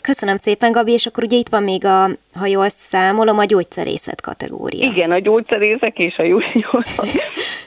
Köszönöm 0.00 0.36
szépen, 0.36 0.72
Gabi, 0.72 0.92
és 0.92 1.06
akkor 1.06 1.24
ugye 1.24 1.36
itt 1.36 1.48
van 1.48 1.62
még 1.62 1.84
a, 1.84 2.08
ha 2.38 2.46
jól 2.46 2.68
számolom, 2.68 3.38
a 3.38 3.44
gyógyszerészet 3.44 4.20
kategória. 4.20 4.90
Igen, 4.90 5.10
a 5.10 5.18
gyógyszerészek 5.18 5.98
és 5.98 6.16
a 6.16 6.22
junior. 6.22 6.84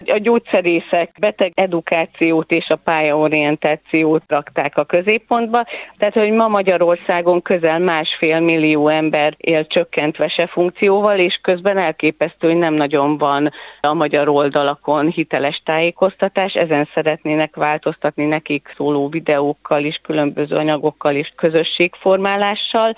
A 0.06 0.18
gyógyszerészek 0.18 1.16
beteg 1.20 1.52
edukációt 1.56 2.52
és 2.52 2.68
a 2.70 2.76
pályaorientációt 2.76 4.24
rakták 4.28 4.78
a 4.78 4.84
középpontba, 4.84 5.66
tehát 5.98 6.14
hogy 6.14 6.32
ma 6.32 6.48
Magyarországon 6.48 7.42
közel 7.42 7.80
másfél 7.80 8.40
millió 8.40 8.88
ember 8.88 9.36
él 9.38 9.68
csökkentve 9.68 10.28
se 10.28 10.48
funkcióval, 10.48 11.18
és 11.18 11.40
közben 11.42 11.78
elkép 11.78 12.18
elképesztő, 12.18 12.48
hogy 12.48 12.58
nem 12.58 12.74
nagyon 12.74 13.18
van 13.18 13.52
a 13.82 13.94
magyar 13.94 14.30
oldalakon 14.30 15.10
hiteles 15.10 15.62
tájékoztatás, 15.66 16.54
ezen 16.54 16.90
szeretnének 16.94 17.56
változtatni 17.56 18.26
nekik 18.26 18.74
szóló 18.78 19.10
videókkal 19.10 19.84
is, 19.84 20.00
különböző 20.04 20.56
anyagokkal 20.56 21.16
és 21.16 21.32
közösségformálással. 21.36 22.96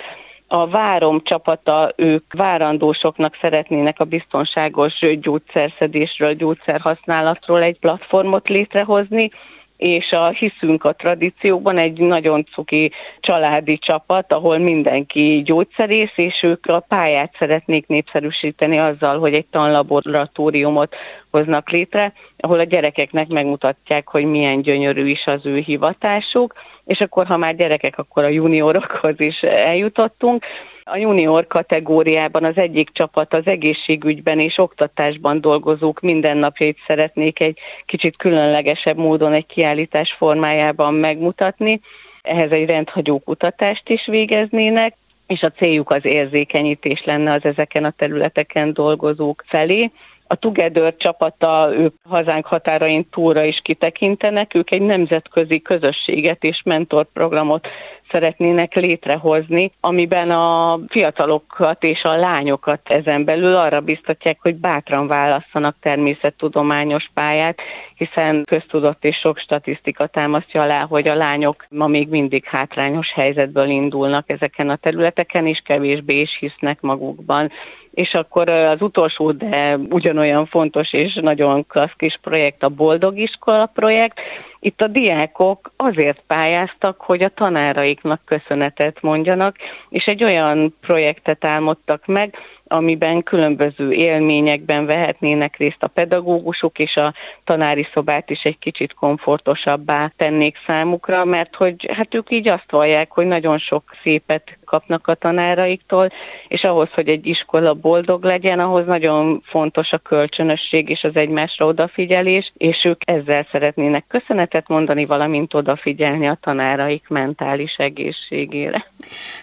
A 0.52 0.68
Várom 0.68 1.22
csapata, 1.24 1.92
ők 1.96 2.34
várandósoknak 2.34 3.38
szeretnének 3.42 4.00
a 4.00 4.04
biztonságos 4.04 5.00
gyógyszerszedésről, 5.22 6.34
gyógyszerhasználatról 6.34 7.62
egy 7.62 7.80
platformot 7.80 8.48
létrehozni, 8.48 9.32
és 9.80 10.12
a 10.12 10.28
hiszünk 10.28 10.84
a 10.84 10.94
tradícióban 10.94 11.78
egy 11.78 12.00
nagyon 12.00 12.46
cuki 12.52 12.92
családi 13.20 13.78
csapat, 13.78 14.34
ahol 14.34 14.58
mindenki 14.58 15.42
gyógyszerész, 15.46 16.12
és 16.16 16.44
ők 16.44 16.66
a 16.66 16.80
pályát 16.80 17.36
szeretnék 17.40 17.88
népszerűsíteni 17.88 18.78
azzal, 18.78 19.20
hogy 19.20 19.34
egy 19.34 19.46
tanlaboratóriumot 19.46 20.96
hoznak 21.32 21.70
létre, 21.70 22.14
ahol 22.38 22.60
a 22.60 22.64
gyerekeknek 22.64 23.28
megmutatják, 23.28 24.08
hogy 24.08 24.26
milyen 24.26 24.62
gyönyörű 24.62 25.08
is 25.08 25.26
az 25.26 25.46
ő 25.46 25.58
hivatásuk, 25.58 26.54
és 26.86 27.00
akkor, 27.00 27.26
ha 27.26 27.38
már 27.38 27.56
gyerekek, 27.56 27.98
akkor 27.98 28.24
a 28.24 28.28
juniorokhoz 28.28 29.20
is 29.20 29.42
eljutottunk, 29.42 30.46
a 30.92 30.98
junior 30.98 31.48
kategóriában 31.48 32.44
az 32.44 32.58
egyik 32.58 32.90
csapat 32.92 33.34
az 33.34 33.46
egészségügyben 33.46 34.40
és 34.40 34.58
oktatásban 34.58 35.42
dolgozók 35.42 36.00
mindennapjait 36.00 36.78
szeretnék 36.88 37.40
egy 37.40 37.60
kicsit 37.86 38.18
különlegesebb 38.18 38.98
módon 38.98 39.34
egy 39.34 39.46
kiállítás 39.46 40.12
formájában 40.18 40.94
megmutatni. 40.94 41.80
Ehhez 42.22 42.52
egy 42.52 42.70
rendhagyó 42.70 43.20
kutatást 43.20 43.90
is 43.90 44.06
végeznének, 44.06 44.96
és 45.28 45.42
a 45.42 45.52
céljuk 45.52 45.90
az 45.90 46.06
érzékenyítés 46.06 47.04
lenne 47.04 47.34
az 47.34 47.46
ezeken 47.46 47.84
a 47.84 47.94
területeken 47.98 48.74
dolgozók 48.74 49.44
felé. 49.48 49.92
A 50.32 50.36
Together 50.36 50.96
csapata, 50.96 51.70
ők 51.74 51.94
hazánk 52.04 52.46
határain 52.46 53.10
túlra 53.10 53.44
is 53.44 53.60
kitekintenek, 53.64 54.54
ők 54.54 54.72
egy 54.72 54.82
nemzetközi 54.82 55.62
közösséget 55.62 56.44
és 56.44 56.62
mentorprogramot 56.66 57.68
szeretnének 58.12 58.74
létrehozni, 58.74 59.72
amiben 59.80 60.32
a 60.32 60.80
fiatalokat 60.88 61.84
és 61.84 62.04
a 62.04 62.16
lányokat 62.16 62.82
ezen 62.84 63.26
belül 63.26 63.56
arra 63.56 63.82
biztatják, 63.82 64.38
hogy 64.42 64.56
bátran 64.56 65.08
válasszanak 65.08 65.76
természettudományos 65.82 67.10
pályát, 67.14 67.62
hiszen 67.96 68.44
köztudott 68.46 69.06
és 69.06 69.18
sok 69.18 69.38
statisztika 69.38 70.08
támasztja 70.08 70.62
alá, 70.62 70.86
hogy 70.86 71.08
a 71.08 71.16
lányok 71.16 71.66
ma 71.70 71.88
még 71.88 72.10
mindig 72.10 72.46
hátrányos 72.46 73.12
helyzetből 73.14 73.70
indulnak 73.70 74.30
ezeken 74.30 74.70
a 74.70 74.76
területeken, 74.76 75.48
és 75.48 75.62
kevésbé 75.66 76.20
is 76.20 76.38
hisznek 76.40 76.82
magukban 76.82 77.52
és 77.92 78.14
akkor 78.14 78.50
az 78.50 78.82
utolsó, 78.82 79.32
de 79.32 79.78
ugyanolyan 79.90 80.46
fontos 80.46 80.94
és 80.94 81.14
nagyon 81.14 81.68
klassz 81.68 81.94
kis 81.98 82.20
projekt 82.22 82.64
a 82.64 82.70
Boldog 82.70 83.18
Iskola 83.18 83.66
projekt. 83.66 84.20
Itt 84.60 84.82
a 84.82 84.88
diákok 84.88 85.72
azért 85.76 86.24
pályáztak, 86.28 87.02
hogy 87.02 87.24
a 87.24 87.30
tanáraiknak 87.30 88.22
köszönetet 88.26 89.02
mondjanak, 89.02 89.56
és 89.90 90.06
egy 90.06 90.24
olyan 90.24 90.76
projektet 90.82 91.46
álmodtak 91.46 92.06
meg, 92.06 92.36
amiben 92.70 93.24
különböző 93.24 93.92
élményekben 93.92 94.86
vehetnének 94.86 95.58
részt 95.58 95.84
a 95.84 95.88
pedagógusok, 95.88 96.80
és 96.80 96.96
a 96.96 97.14
tanári 97.44 97.88
szobát 97.94 98.30
is 98.30 98.44
egy 98.44 98.60
kicsit 98.60 98.94
komfortosabbá 98.94 100.12
tennék 100.18 100.58
számukra, 100.68 101.26
mert 101.26 101.56
hogy 101.56 101.90
hát 101.94 102.16
ők 102.16 102.32
így 102.32 102.48
azt 102.48 102.72
vallják, 102.72 103.12
hogy 103.12 103.26
nagyon 103.26 103.58
sok 103.58 103.84
szépet 104.04 104.58
kapnak 104.66 105.08
a 105.08 105.14
tanáraiktól, 105.14 106.12
és 106.48 106.64
ahhoz, 106.64 106.90
hogy 106.94 107.08
egy 107.08 107.28
iskola 107.28 107.74
boldog 107.74 108.24
legyen, 108.24 108.60
ahhoz 108.60 108.86
nagyon 108.86 109.42
fontos 109.46 109.92
a 109.92 109.98
kölcsönösség 109.98 110.90
és 110.90 111.04
az 111.04 111.16
egymásra 111.16 111.66
odafigyelés, 111.66 112.52
és 112.58 112.86
ők 112.86 113.02
ezzel 113.06 113.48
szeretnének 113.52 114.06
köszönetet 114.08 114.68
mondani, 114.68 115.06
valamint 115.06 115.54
odafigyelni 115.54 116.28
a 116.28 116.38
tanáraik 116.42 117.08
mentális 117.08 117.76
egészségére. 117.78 118.86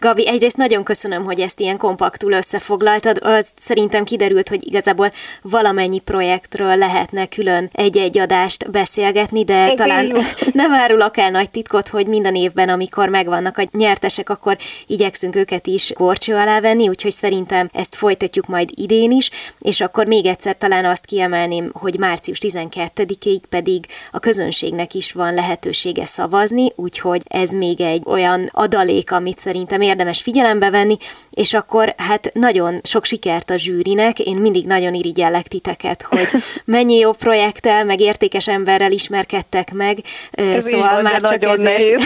Gabi, 0.00 0.28
egyrészt 0.28 0.56
nagyon 0.56 0.84
köszönöm, 0.84 1.24
hogy 1.24 1.40
ezt 1.40 1.60
ilyen 1.60 1.76
kompaktul 1.76 2.32
összefoglaltad. 2.32 3.15
Az 3.20 3.52
szerintem 3.58 4.04
kiderült, 4.04 4.48
hogy 4.48 4.66
igazából 4.66 5.10
valamennyi 5.42 5.98
projektről 5.98 6.76
lehetne 6.76 7.26
külön 7.26 7.70
egy-egy 7.72 8.18
adást 8.18 8.70
beszélgetni, 8.70 9.44
de 9.44 9.54
Ez 9.54 9.72
talán 9.76 10.16
nem 10.52 10.72
árulok 10.72 11.16
el 11.16 11.30
nagy 11.30 11.50
titkot, 11.50 11.88
hogy 11.88 12.06
minden 12.06 12.34
évben, 12.34 12.68
amikor 12.68 13.08
megvannak 13.08 13.58
a 13.58 13.68
nyertesek, 13.72 14.28
akkor 14.28 14.56
igyek 14.86 15.06
igyekszünk 15.06 15.36
őket 15.36 15.66
is 15.66 15.92
korcső 15.94 16.34
alá 16.34 16.60
venni, 16.60 16.88
úgyhogy 16.88 17.10
szerintem 17.10 17.70
ezt 17.72 17.94
folytatjuk 17.94 18.46
majd 18.46 18.70
idén 18.74 19.10
is, 19.10 19.30
és 19.58 19.80
akkor 19.80 20.06
még 20.06 20.26
egyszer 20.26 20.56
talán 20.56 20.84
azt 20.84 21.04
kiemelném, 21.04 21.70
hogy 21.72 21.98
március 21.98 22.38
12-ig 22.40 23.40
pedig 23.48 23.84
a 24.10 24.18
közönségnek 24.18 24.94
is 24.94 25.12
van 25.12 25.34
lehetősége 25.34 26.06
szavazni, 26.06 26.72
úgyhogy 26.74 27.22
ez 27.24 27.50
még 27.50 27.80
egy 27.80 28.02
olyan 28.04 28.50
adalék, 28.52 29.12
amit 29.12 29.38
szerintem 29.38 29.80
érdemes 29.80 30.22
figyelembe 30.22 30.70
venni, 30.70 30.96
és 31.30 31.54
akkor 31.54 31.94
hát 31.96 32.30
nagyon 32.34 32.80
sok 32.82 33.05
sikert 33.06 33.50
a 33.50 33.56
zsűrinek, 33.56 34.18
én 34.18 34.36
mindig 34.36 34.66
nagyon 34.66 34.94
irigyellek 34.94 35.46
titeket, 35.46 36.02
hogy 36.02 36.30
mennyi 36.64 36.98
jó 36.98 37.12
projekttel, 37.12 37.84
meg 37.84 38.00
értékes 38.00 38.48
emberrel 38.48 38.92
ismerkedtek 38.92 39.72
meg, 39.72 39.98
ez 40.30 40.66
szóval 40.68 41.02
már 41.02 41.20
csak 41.20 41.40
nagyon 41.40 41.52
ezért 41.52 41.78
nehéz 41.78 42.04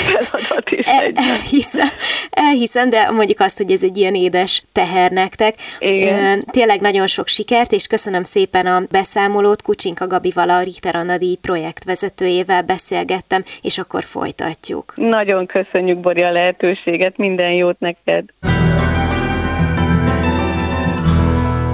el, 0.84 1.10
elhiszem, 1.14 1.88
elhiszem, 2.30 2.90
de 2.90 3.10
mondjuk 3.10 3.40
azt, 3.40 3.56
hogy 3.56 3.70
ez 3.70 3.82
egy 3.82 3.96
ilyen 3.96 4.14
édes 4.14 4.62
teher 4.72 5.10
nektek. 5.10 5.54
Igen. 5.78 6.44
Tényleg 6.50 6.80
nagyon 6.80 7.06
sok 7.06 7.28
sikert, 7.28 7.72
és 7.72 7.86
köszönöm 7.86 8.22
szépen 8.22 8.66
a 8.66 8.82
beszámolót. 8.90 9.62
Kucsinka 9.62 10.06
Gabival, 10.06 10.50
a 10.50 10.62
Richter 10.62 10.96
Anadi 10.96 11.38
projektvezetőjével 11.40 12.62
beszélgettem, 12.62 13.44
és 13.62 13.78
akkor 13.78 14.02
folytatjuk. 14.02 14.92
Nagyon 14.96 15.46
köszönjük, 15.46 15.98
Bori, 15.98 16.22
a 16.22 16.32
lehetőséget, 16.32 17.16
minden 17.16 17.52
jót 17.52 17.78
neked! 17.78 18.24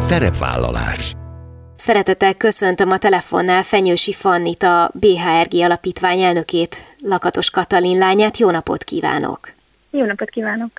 Szerepvállalás 0.06 1.12
Szeretettel 1.76 2.34
köszöntöm 2.34 2.90
a 2.90 2.98
telefonnál 2.98 3.62
Fenyősi 3.62 4.12
Fannit, 4.12 4.62
a 4.62 4.90
BHRG 4.94 5.54
alapítvány 5.54 6.20
elnökét, 6.20 6.96
Lakatos 7.02 7.50
Katalin 7.50 7.98
lányát. 7.98 8.38
Jó 8.38 8.50
napot 8.50 8.84
kívánok! 8.84 9.55
Jó 9.96 10.04
napot 10.04 10.30
kívánok! 10.30 10.70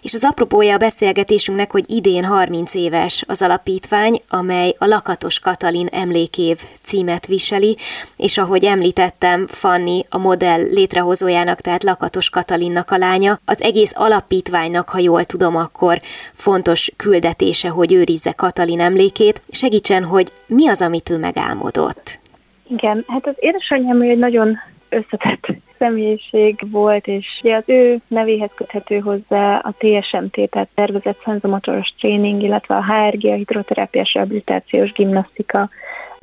És 0.00 0.14
az 0.14 0.24
apropója 0.24 0.74
a 0.74 0.78
beszélgetésünknek, 0.78 1.70
hogy 1.70 1.84
idén 1.90 2.24
30 2.24 2.74
éves 2.74 3.24
az 3.26 3.42
alapítvány, 3.42 4.20
amely 4.28 4.74
a 4.78 4.86
Lakatos 4.86 5.38
Katalin 5.38 5.86
emlékév 5.86 6.58
címet 6.82 7.26
viseli, 7.26 7.76
és 8.16 8.38
ahogy 8.38 8.64
említettem, 8.64 9.46
Fanni 9.46 10.04
a 10.08 10.18
modell 10.18 10.60
létrehozójának, 10.60 11.60
tehát 11.60 11.82
Lakatos 11.82 12.30
Katalinnak 12.30 12.90
a 12.90 12.96
lánya, 12.96 13.38
az 13.44 13.62
egész 13.62 13.92
alapítványnak, 13.94 14.88
ha 14.88 14.98
jól 14.98 15.24
tudom, 15.24 15.56
akkor 15.56 16.00
fontos 16.32 16.90
küldetése, 16.96 17.68
hogy 17.68 17.92
őrizze 17.92 18.32
Katalin 18.32 18.80
emlékét. 18.80 19.42
Segítsen, 19.48 20.04
hogy 20.04 20.32
mi 20.46 20.68
az, 20.68 20.82
amit 20.82 21.10
ő 21.10 21.18
megálmodott? 21.18 22.18
Igen, 22.68 23.04
hát 23.08 23.26
az 23.26 23.34
édesanyám 23.38 24.00
egy 24.00 24.18
nagyon 24.18 24.58
összetett 24.88 25.46
személyiség 25.78 26.70
volt, 26.70 27.06
és 27.06 27.26
ugye 27.42 27.56
az 27.56 27.62
ő 27.66 27.98
nevéhez 28.08 28.50
köthető 28.54 28.98
hozzá 28.98 29.56
a 29.56 29.74
TSMT, 29.78 30.50
tehát 30.50 30.68
tervezett 30.74 31.20
szenzomotoros 31.24 31.94
tréning, 31.98 32.42
illetve 32.42 32.74
a 32.74 32.84
HRG, 32.84 33.24
a 33.24 33.34
hidroterápiás 33.34 34.14
rehabilitációs 34.14 34.92
gimnasztika 34.92 35.68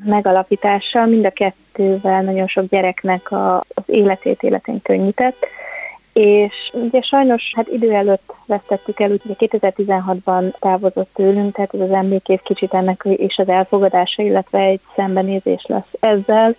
megalapítása. 0.03 1.05
Mind 1.05 1.25
a 1.25 1.29
kettővel 1.29 2.21
nagyon 2.21 2.47
sok 2.47 2.69
gyereknek 2.69 3.31
a, 3.31 3.57
az 3.57 3.83
életét, 3.85 4.43
életén 4.43 4.81
könnyített. 4.81 5.45
És 6.13 6.53
ugye 6.73 7.01
sajnos 7.01 7.53
hát 7.55 7.67
idő 7.67 7.93
előtt 7.93 8.33
vesztettük 8.45 8.99
el, 8.99 9.11
ugye 9.11 9.35
2016-ban 9.37 10.53
távozott 10.59 11.09
tőlünk, 11.13 11.55
tehát 11.55 11.73
ez 11.73 11.79
az 11.79 11.91
emlékév 11.91 12.41
kicsit 12.41 12.73
ennek 12.73 13.03
és 13.03 13.37
az 13.37 13.47
elfogadása, 13.47 14.23
illetve 14.23 14.59
egy 14.59 14.79
szembenézés 14.95 15.65
lesz 15.67 15.91
ezzel 15.99 16.55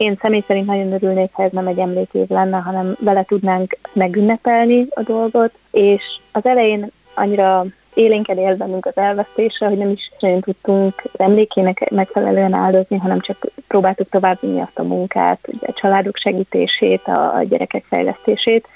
én 0.00 0.18
személy 0.20 0.44
szerint 0.46 0.66
nagyon 0.66 0.92
örülnék, 0.92 1.30
ha 1.32 1.42
ez 1.42 1.52
nem 1.52 1.66
egy 1.66 1.78
emlékév 1.78 2.28
lenne, 2.28 2.58
hanem 2.58 2.96
vele 3.00 3.22
tudnánk 3.22 3.78
megünnepelni 3.92 4.86
a 4.90 5.02
dolgot, 5.02 5.52
és 5.70 6.02
az 6.32 6.46
elején 6.46 6.90
annyira 7.14 7.64
élénken 7.94 8.38
él 8.38 8.56
az 8.80 8.96
elvesztése, 8.96 9.66
hogy 9.66 9.78
nem 9.78 9.90
is 9.90 10.10
nagyon 10.18 10.40
tudtunk 10.40 11.02
emlékének 11.16 11.90
megfelelően 11.90 12.54
áldozni, 12.54 12.96
hanem 12.96 13.20
csak 13.20 13.46
próbáltuk 13.68 14.08
továbbvinni 14.08 14.60
azt 14.60 14.78
a 14.78 14.82
munkát, 14.82 15.48
a 15.66 15.72
családok 15.72 16.16
segítését, 16.16 17.02
a, 17.06 17.34
a 17.34 17.42
gyerekek 17.42 17.84
fejlesztését, 17.88 18.66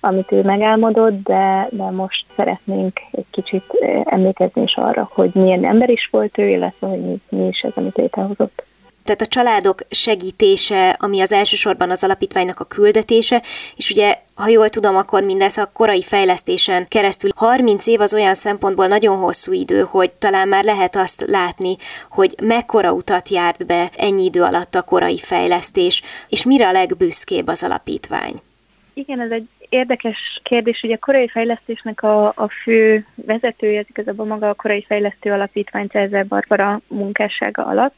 amit 0.00 0.32
ő 0.32 0.42
megálmodott, 0.42 1.22
de, 1.22 1.68
de 1.70 1.90
most 1.90 2.24
szeretnénk 2.36 3.00
egy 3.10 3.26
kicsit 3.30 3.64
eh, 3.80 4.00
emlékezni 4.04 4.62
is 4.62 4.76
arra, 4.76 5.10
hogy 5.12 5.30
milyen 5.34 5.64
ember 5.64 5.90
is 5.90 6.08
volt 6.12 6.38
ő, 6.38 6.48
illetve 6.48 6.86
hogy 6.86 7.00
mi, 7.00 7.20
mi 7.28 7.46
is 7.46 7.60
ez, 7.62 7.72
amit 7.74 7.96
létrehozott 7.96 8.68
tehát 9.04 9.20
a 9.20 9.26
családok 9.26 9.80
segítése, 9.90 10.96
ami 10.98 11.20
az 11.20 11.32
elsősorban 11.32 11.90
az 11.90 12.04
alapítványnak 12.04 12.60
a 12.60 12.64
küldetése, 12.64 13.42
és 13.76 13.90
ugye 13.90 14.18
ha 14.34 14.48
jól 14.48 14.68
tudom, 14.68 14.96
akkor 14.96 15.22
mindez 15.22 15.56
a 15.56 15.70
korai 15.72 16.02
fejlesztésen 16.02 16.88
keresztül. 16.88 17.30
30 17.34 17.86
év 17.86 18.00
az 18.00 18.14
olyan 18.14 18.34
szempontból 18.34 18.86
nagyon 18.86 19.16
hosszú 19.16 19.52
idő, 19.52 19.82
hogy 19.82 20.10
talán 20.10 20.48
már 20.48 20.64
lehet 20.64 20.96
azt 20.96 21.24
látni, 21.26 21.76
hogy 22.10 22.34
mekkora 22.42 22.92
utat 22.92 23.28
járt 23.28 23.66
be 23.66 23.90
ennyi 23.96 24.24
idő 24.24 24.42
alatt 24.42 24.74
a 24.74 24.82
korai 24.82 25.18
fejlesztés, 25.18 26.02
és 26.28 26.44
mire 26.44 26.68
a 26.68 26.72
legbüszkébb 26.72 27.46
az 27.46 27.62
alapítvány? 27.62 28.40
Igen, 28.94 29.20
ez 29.20 29.30
egy 29.30 29.48
érdekes 29.68 30.40
kérdés, 30.42 30.82
ugye 30.82 30.94
a 30.94 30.98
korai 30.98 31.28
fejlesztésnek 31.28 32.02
a, 32.02 32.26
a 32.26 32.48
fő 32.62 33.06
vezetője, 33.14 33.78
ez 33.78 33.86
igazából 33.88 34.26
maga 34.26 34.48
a 34.48 34.54
korai 34.54 34.84
fejlesztő 34.88 35.32
alapítvány 35.32 35.86
Cezer 35.86 36.26
Barbara 36.26 36.80
munkássága 36.88 37.66
alatt, 37.66 37.94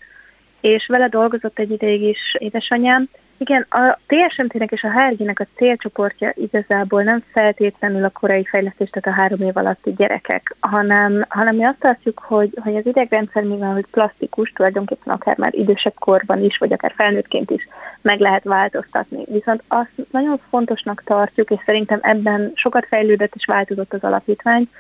és 0.62 0.87
vele 0.87 1.09
dolgozott 1.09 1.59
egy 1.59 1.71
ideig 1.71 2.02
is 2.02 2.37
édesanyám. 2.38 3.09
Igen, 3.37 3.66
a 3.71 3.99
TSMT-nek 4.07 4.73
és 4.73 4.83
a 4.83 4.90
HRG-nek 4.90 5.40
a 5.40 5.47
célcsoportja 5.57 6.33
igazából 6.35 7.02
nem 7.02 7.23
feltétlenül 7.33 8.04
a 8.04 8.09
korai 8.09 8.45
fejlesztés, 8.45 8.90
tehát 8.90 9.19
a 9.19 9.21
három 9.21 9.40
év 9.40 9.57
alatti 9.57 9.92
gyerekek, 9.97 10.57
hanem, 10.61 11.25
hanem 11.28 11.57
mi 11.57 11.64
azt 11.64 11.78
tartjuk, 11.78 12.19
hogy, 12.19 12.59
hogy 12.62 12.76
az 12.76 12.87
idegrendszer, 12.87 13.42
mivel 13.42 13.73
hogy 13.73 13.87
plastikus, 13.90 14.52
tulajdonképpen 14.52 15.14
akár 15.14 15.37
már 15.37 15.54
idősebb 15.54 15.95
korban 15.99 16.45
is, 16.45 16.59
vagy 16.59 16.73
akár 16.73 16.92
felnőttként 16.97 17.50
is 17.50 17.69
meg 18.02 18.21
lehet 18.21 18.45
változtatni. 18.45 19.25
Viszont 19.28 19.62
azt 19.69 19.92
nagyon 20.11 20.40
fontosnak 20.50 21.02
tartjuk, 21.04 21.50
és 21.50 21.59
szerintem 21.66 21.98
ebben 22.03 22.53
sokat 22.55 22.87
fejlődött 22.87 23.35
és 23.35 23.44
változott 23.44 23.92
az 23.92 24.03
alapítvány, 24.03 24.70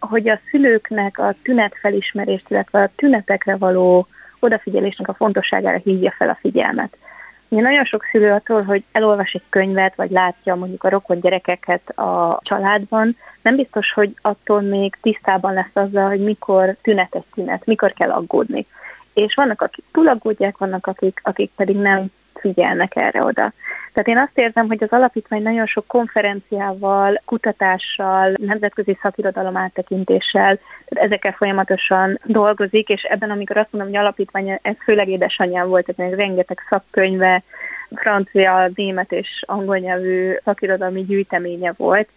hogy 0.00 0.28
a 0.28 0.40
szülőknek 0.50 1.18
a 1.18 1.34
tünetfelismerést, 1.42 2.50
illetve 2.50 2.82
a 2.82 2.90
tünetekre 2.96 3.56
való 3.56 4.06
odafigyelésnek 4.40 5.08
a 5.08 5.14
fontosságára 5.14 5.80
hívja 5.84 6.14
fel 6.18 6.28
a 6.28 6.38
figyelmet. 6.40 6.96
Ugye 7.48 7.62
nagyon 7.62 7.84
sok 7.84 8.04
szülő 8.10 8.32
attól, 8.32 8.62
hogy 8.62 8.84
elolvas 8.92 9.32
egy 9.32 9.42
könyvet, 9.48 9.94
vagy 9.94 10.10
látja 10.10 10.54
mondjuk 10.54 10.84
a 10.84 10.88
rokon 10.88 11.20
gyerekeket 11.20 11.88
a 11.88 12.38
családban, 12.42 13.16
nem 13.42 13.56
biztos, 13.56 13.92
hogy 13.92 14.14
attól 14.22 14.60
még 14.60 14.96
tisztában 15.02 15.52
lesz 15.54 15.70
azzal, 15.72 16.08
hogy 16.08 16.24
mikor 16.24 16.76
tünetes 16.82 17.22
tünet, 17.34 17.66
mikor 17.66 17.92
kell 17.92 18.10
aggódni. 18.10 18.66
És 19.14 19.34
vannak, 19.34 19.62
akik 19.62 19.84
túl 19.92 20.08
aggódják, 20.08 20.58
vannak, 20.58 20.86
akik, 20.86 21.20
akik 21.24 21.50
pedig 21.56 21.76
nem 21.76 22.06
figyelnek 22.40 22.96
erre 22.96 23.22
oda. 23.24 23.52
Tehát 23.92 24.08
én 24.08 24.18
azt 24.18 24.38
érzem, 24.38 24.66
hogy 24.66 24.82
az 24.82 24.90
alapítvány 24.90 25.42
nagyon 25.42 25.66
sok 25.66 25.86
konferenciával, 25.86 27.22
kutatással, 27.24 28.32
nemzetközi 28.36 28.98
szakirodalom 29.02 29.56
áttekintéssel, 29.56 30.58
tehát 30.84 31.04
ezekkel 31.04 31.32
folyamatosan 31.32 32.20
dolgozik, 32.24 32.88
és 32.88 33.02
ebben, 33.02 33.30
amikor 33.30 33.56
azt 33.56 33.68
mondom, 33.70 33.90
hogy 33.90 34.00
alapítvány, 34.00 34.58
ez 34.62 34.74
főleg 34.84 35.08
édesanyám 35.08 35.68
volt, 35.68 35.94
tehát 35.96 36.14
rengeteg 36.14 36.58
szakkönyve, 36.68 37.42
francia, 37.94 38.70
német 38.74 39.12
és 39.12 39.42
angol 39.46 39.76
nyelvű 39.76 40.32
szakirodalmi 40.44 41.04
gyűjteménye 41.04 41.72
volt, 41.76 42.08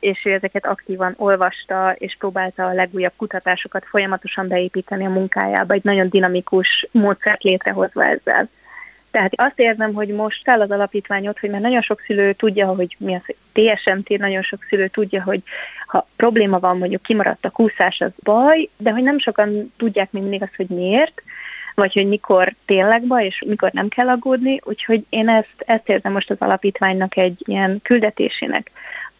és 0.00 0.24
ő 0.24 0.32
ezeket 0.32 0.66
aktívan 0.66 1.14
olvasta, 1.16 1.94
és 1.98 2.16
próbálta 2.18 2.66
a 2.66 2.72
legújabb 2.72 3.12
kutatásokat 3.16 3.84
folyamatosan 3.86 4.48
beépíteni 4.48 5.06
a 5.06 5.10
munkájába, 5.10 5.74
egy 5.74 5.84
nagyon 5.84 6.08
dinamikus 6.08 6.88
módszert 6.90 7.42
létrehozva 7.42 8.04
ezzel. 8.04 8.48
Tehát 9.14 9.32
azt 9.36 9.58
érzem, 9.58 9.94
hogy 9.94 10.08
most 10.08 10.42
fel 10.44 10.60
az 10.60 10.70
alapítvány 10.70 11.28
ott, 11.28 11.38
hogy 11.38 11.50
mert 11.50 11.62
nagyon 11.62 11.82
sok 11.82 12.00
szülő 12.06 12.32
tudja, 12.32 12.66
hogy 12.66 12.96
mi 12.98 13.14
az, 13.14 13.34
TSMT, 13.52 14.08
nagyon 14.18 14.42
sok 14.42 14.64
szülő 14.68 14.88
tudja, 14.88 15.22
hogy 15.22 15.42
ha 15.86 16.06
probléma 16.16 16.58
van, 16.58 16.78
mondjuk 16.78 17.02
kimaradt 17.02 17.44
a 17.44 17.50
kúszás, 17.50 18.00
az 18.00 18.10
baj, 18.22 18.68
de 18.76 18.90
hogy 18.90 19.02
nem 19.02 19.18
sokan 19.18 19.72
tudják 19.76 20.12
még 20.12 20.22
mindig 20.22 20.42
azt, 20.42 20.56
hogy 20.56 20.66
miért, 20.66 21.22
vagy 21.74 21.92
hogy 21.92 22.06
mikor 22.06 22.54
tényleg 22.64 23.02
baj, 23.02 23.24
és 23.24 23.42
mikor 23.46 23.72
nem 23.72 23.88
kell 23.88 24.08
aggódni, 24.08 24.60
úgyhogy 24.64 25.04
én 25.08 25.28
ezt, 25.28 25.54
ezt 25.58 25.88
érzem 25.88 26.12
most 26.12 26.30
az 26.30 26.40
alapítványnak 26.40 27.16
egy 27.16 27.42
ilyen 27.44 27.80
küldetésének. 27.82 28.70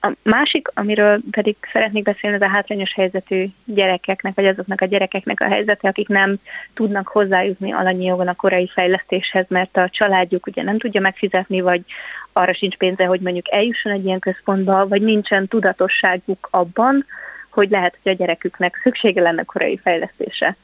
A 0.04 0.12
másik, 0.22 0.68
amiről 0.74 1.20
pedig 1.30 1.56
szeretnék 1.72 2.02
beszélni, 2.02 2.36
az 2.36 2.42
a 2.42 2.52
hátrányos 2.52 2.94
helyzetű 2.94 3.46
gyerekeknek, 3.64 4.34
vagy 4.34 4.46
azoknak 4.46 4.80
a 4.80 4.86
gyerekeknek 4.86 5.40
a 5.40 5.48
helyzete, 5.48 5.88
akik 5.88 6.08
nem 6.08 6.36
tudnak 6.74 7.08
hozzájutni 7.08 7.72
alanyi 7.72 8.04
jogon 8.04 8.28
a 8.28 8.34
korai 8.34 8.70
fejlesztéshez, 8.74 9.46
mert 9.48 9.76
a 9.76 9.88
családjuk 9.88 10.46
ugye 10.46 10.62
nem 10.62 10.78
tudja 10.78 11.00
megfizetni, 11.00 11.60
vagy 11.60 11.84
arra 12.32 12.54
sincs 12.54 12.76
pénze, 12.76 13.04
hogy 13.04 13.20
mondjuk 13.20 13.52
eljusson 13.52 13.92
egy 13.92 14.04
ilyen 14.04 14.18
központba, 14.18 14.88
vagy 14.88 15.02
nincsen 15.02 15.48
tudatosságuk 15.48 16.48
abban, 16.50 17.06
hogy 17.50 17.70
lehet, 17.70 17.98
hogy 18.02 18.12
a 18.12 18.16
gyereküknek 18.16 18.80
szüksége 18.82 19.20
lenne 19.20 19.42
korai 19.42 19.78
fejlesztése. 19.82 20.56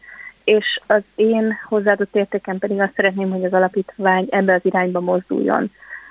És 0.45 0.81
az 0.87 1.03
én 1.15 1.59
hozzáadott 1.69 2.17
értékem 2.17 2.59
pedig 2.59 2.81
azt 2.81 2.95
szeretném, 2.97 3.31
hogy 3.31 3.45
az 3.45 3.53
alapítvány 3.53 4.27
ebbe 4.31 4.55
az 4.55 4.65
irányba 4.65 5.01
mozduljon 5.01 5.71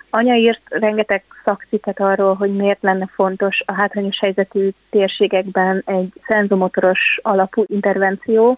Anya 0.10 0.36
írt 0.36 0.62
rengeteg 0.70 1.24
szakcikket 1.44 2.00
arról, 2.00 2.34
hogy 2.36 2.56
miért 2.56 2.82
lenne 2.82 3.10
fontos 3.14 3.64
a 3.66 3.74
hátrányos 3.74 4.20
helyzetű 4.20 4.70
térségekben 4.90 5.84
egy 5.86 6.14
szenzomotoros 6.28 7.20
alapú 7.22 7.64
intervenció, 7.68 8.58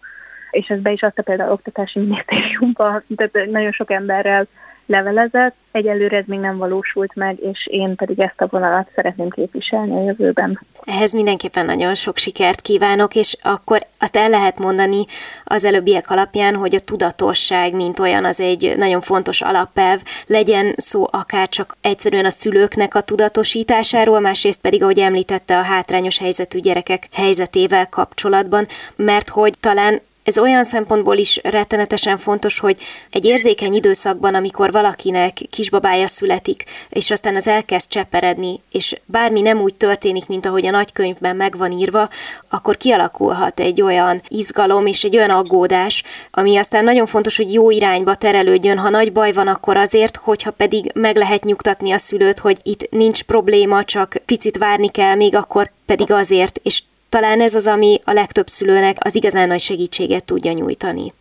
és 0.51 0.67
ez 0.67 0.79
be 0.79 0.91
is 0.91 1.01
adta 1.01 1.21
például 1.21 1.51
Oktatási 1.51 1.99
Minisztériumban, 1.99 3.03
tehát 3.15 3.49
nagyon 3.49 3.71
sok 3.71 3.91
emberrel 3.91 4.47
levelezett, 4.91 5.55
egyelőre 5.71 6.17
ez 6.17 6.23
még 6.27 6.39
nem 6.39 6.57
valósult 6.57 7.15
meg, 7.15 7.39
és 7.39 7.67
én 7.67 7.95
pedig 7.95 8.19
ezt 8.19 8.41
a 8.41 8.47
vonalat 8.49 8.89
szeretném 8.95 9.29
képviselni 9.29 9.91
a 9.91 10.03
jövőben. 10.03 10.59
Ehhez 10.85 11.13
mindenképpen 11.13 11.65
nagyon 11.65 11.95
sok 11.95 12.17
sikert 12.17 12.61
kívánok, 12.61 13.15
és 13.15 13.35
akkor 13.41 13.81
azt 13.99 14.15
el 14.15 14.29
lehet 14.29 14.59
mondani 14.59 15.05
az 15.43 15.63
előbbiek 15.63 16.09
alapján, 16.09 16.55
hogy 16.55 16.75
a 16.75 16.79
tudatosság, 16.79 17.75
mint 17.75 17.99
olyan, 17.99 18.25
az 18.25 18.39
egy 18.39 18.73
nagyon 18.77 19.01
fontos 19.01 19.41
alapelv, 19.41 20.01
legyen 20.27 20.73
szó 20.77 21.07
akár 21.11 21.49
csak 21.49 21.77
egyszerűen 21.81 22.25
a 22.25 22.29
szülőknek 22.29 22.95
a 22.95 23.01
tudatosításáról, 23.01 24.19
másrészt 24.19 24.61
pedig, 24.61 24.81
ahogy 24.83 24.99
említette, 24.99 25.57
a 25.57 25.61
hátrányos 25.61 26.17
helyzetű 26.17 26.59
gyerekek 26.59 27.07
helyzetével 27.11 27.89
kapcsolatban, 27.89 28.67
mert 28.95 29.29
hogy 29.29 29.53
talán 29.59 30.01
Ez 30.23 30.37
olyan 30.37 30.63
szempontból 30.63 31.17
is 31.17 31.39
rettenetesen 31.43 32.17
fontos, 32.17 32.59
hogy 32.59 32.77
egy 33.11 33.25
érzékeny 33.25 33.73
időszakban, 33.73 34.35
amikor 34.35 34.71
valakinek 34.71 35.37
kisbabája 35.49 36.07
születik, 36.07 36.63
és 36.89 37.11
aztán 37.11 37.35
az 37.35 37.47
elkezd 37.47 37.89
cseperedni, 37.89 38.59
és 38.71 38.95
bármi 39.05 39.41
nem 39.41 39.61
úgy 39.61 39.75
történik, 39.75 40.27
mint 40.27 40.45
ahogy 40.45 40.65
a 40.65 40.71
nagykönyvben 40.71 41.35
meg 41.35 41.57
van 41.57 41.71
írva, 41.71 42.09
akkor 42.49 42.77
kialakulhat 42.77 43.59
egy 43.59 43.81
olyan 43.81 44.21
izgalom 44.27 44.85
és 44.85 45.03
egy 45.03 45.17
olyan 45.17 45.29
aggódás, 45.29 46.03
ami 46.31 46.57
aztán 46.57 46.83
nagyon 46.83 47.05
fontos, 47.05 47.37
hogy 47.37 47.53
jó 47.53 47.71
irányba 47.71 48.15
terelődjön. 48.15 48.77
Ha 48.77 48.89
nagy 48.89 49.11
baj 49.11 49.31
van, 49.31 49.47
akkor 49.47 49.77
azért, 49.77 50.17
hogyha 50.17 50.51
pedig 50.51 50.91
meg 50.93 51.15
lehet 51.15 51.43
nyugtatni 51.43 51.91
a 51.91 51.97
szülőt, 51.97 52.39
hogy 52.39 52.57
itt 52.63 52.89
nincs 52.89 53.23
probléma, 53.23 53.83
csak 53.83 54.15
picit 54.25 54.57
várni 54.57 54.89
kell, 54.89 55.15
még 55.15 55.35
akkor 55.35 55.71
pedig 55.85 56.11
azért, 56.11 56.59
és 56.63 56.81
talán 57.11 57.41
ez 57.41 57.55
az, 57.55 57.67
ami 57.67 57.99
a 58.03 58.11
legtöbb 58.11 58.47
szülőnek 58.47 58.97
az 58.99 59.15
igazán 59.15 59.47
nagy 59.47 59.59
segítséget 59.59 60.23
tudja 60.23 60.51
nyújtani. 60.51 61.11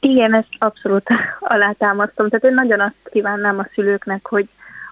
Igen, 0.00 0.34
ezt 0.34 0.48
abszolút 0.58 1.06
alátámasztom. 1.54 2.28
Tehát 2.28 2.44
én 2.44 2.54
nagyon 2.54 2.80
azt 2.80 3.10
kívánnám 3.10 3.58
a 3.58 3.66
szülőknek, 3.74 4.26
hogy 4.26 4.48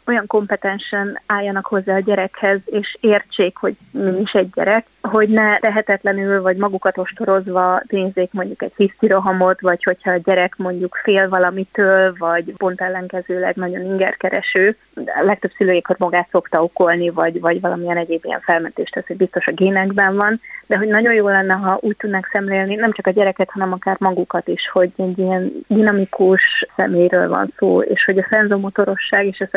olyan 0.09 0.27
kompetensen 0.27 1.21
álljanak 1.27 1.67
hozzá 1.67 1.95
a 1.95 2.01
gyerekhez, 2.01 2.59
és 2.65 2.97
értsék, 3.01 3.57
hogy 3.57 3.77
mi 3.91 4.21
is 4.21 4.33
egy 4.33 4.51
gyerek, 4.51 4.87
hogy 5.03 5.29
ne 5.29 5.59
tehetetlenül 5.59 6.43
vagy 6.43 6.57
magukat 6.57 6.99
ostorozva 6.99 7.83
nézzék 7.89 8.33
mondjuk 8.33 8.63
egy 8.63 8.73
hisztirohamot, 8.77 9.61
vagy 9.61 9.83
hogyha 9.83 10.11
a 10.11 10.21
gyerek 10.25 10.57
mondjuk 10.57 10.99
fél 11.03 11.29
valamitől, 11.29 12.15
vagy 12.19 12.53
pont 12.57 12.81
ellenkezőleg 12.81 13.57
nagyon 13.57 13.85
ingerkereső. 13.85 14.77
A 14.95 15.23
legtöbb 15.25 15.51
szülőjékot 15.57 15.99
magát 15.99 16.29
szokta 16.31 16.63
okolni, 16.63 17.11
vagy, 17.11 17.41
vagy 17.41 17.61
valamilyen 17.61 17.97
egyéb 17.97 18.25
ilyen 18.25 18.41
felmentést 18.41 18.93
tesz, 18.93 19.07
hogy 19.07 19.17
biztos 19.17 19.47
a 19.47 19.53
génekben 19.53 20.17
van, 20.17 20.41
de 20.67 20.77
hogy 20.77 20.89
nagyon 20.89 21.15
jó 21.15 21.29
lenne, 21.29 21.55
ha 21.55 21.79
úgy 21.81 21.97
tudnak 21.97 22.29
szemlélni 22.33 22.75
nem 22.75 22.93
csak 22.93 23.07
a 23.07 23.11
gyereket, 23.11 23.51
hanem 23.51 23.73
akár 23.73 23.97
magukat 23.99 24.49
is, 24.49 24.69
hogy 24.69 24.93
egy 24.97 25.19
ilyen 25.19 25.53
dinamikus 25.67 26.67
szeméről 26.77 27.29
van 27.29 27.53
szó, 27.59 27.83
és 27.83 28.05
hogy 28.05 28.19
a 28.19 28.27
szenzomotorosság 28.31 29.27
és 29.27 29.41
a 29.41 29.49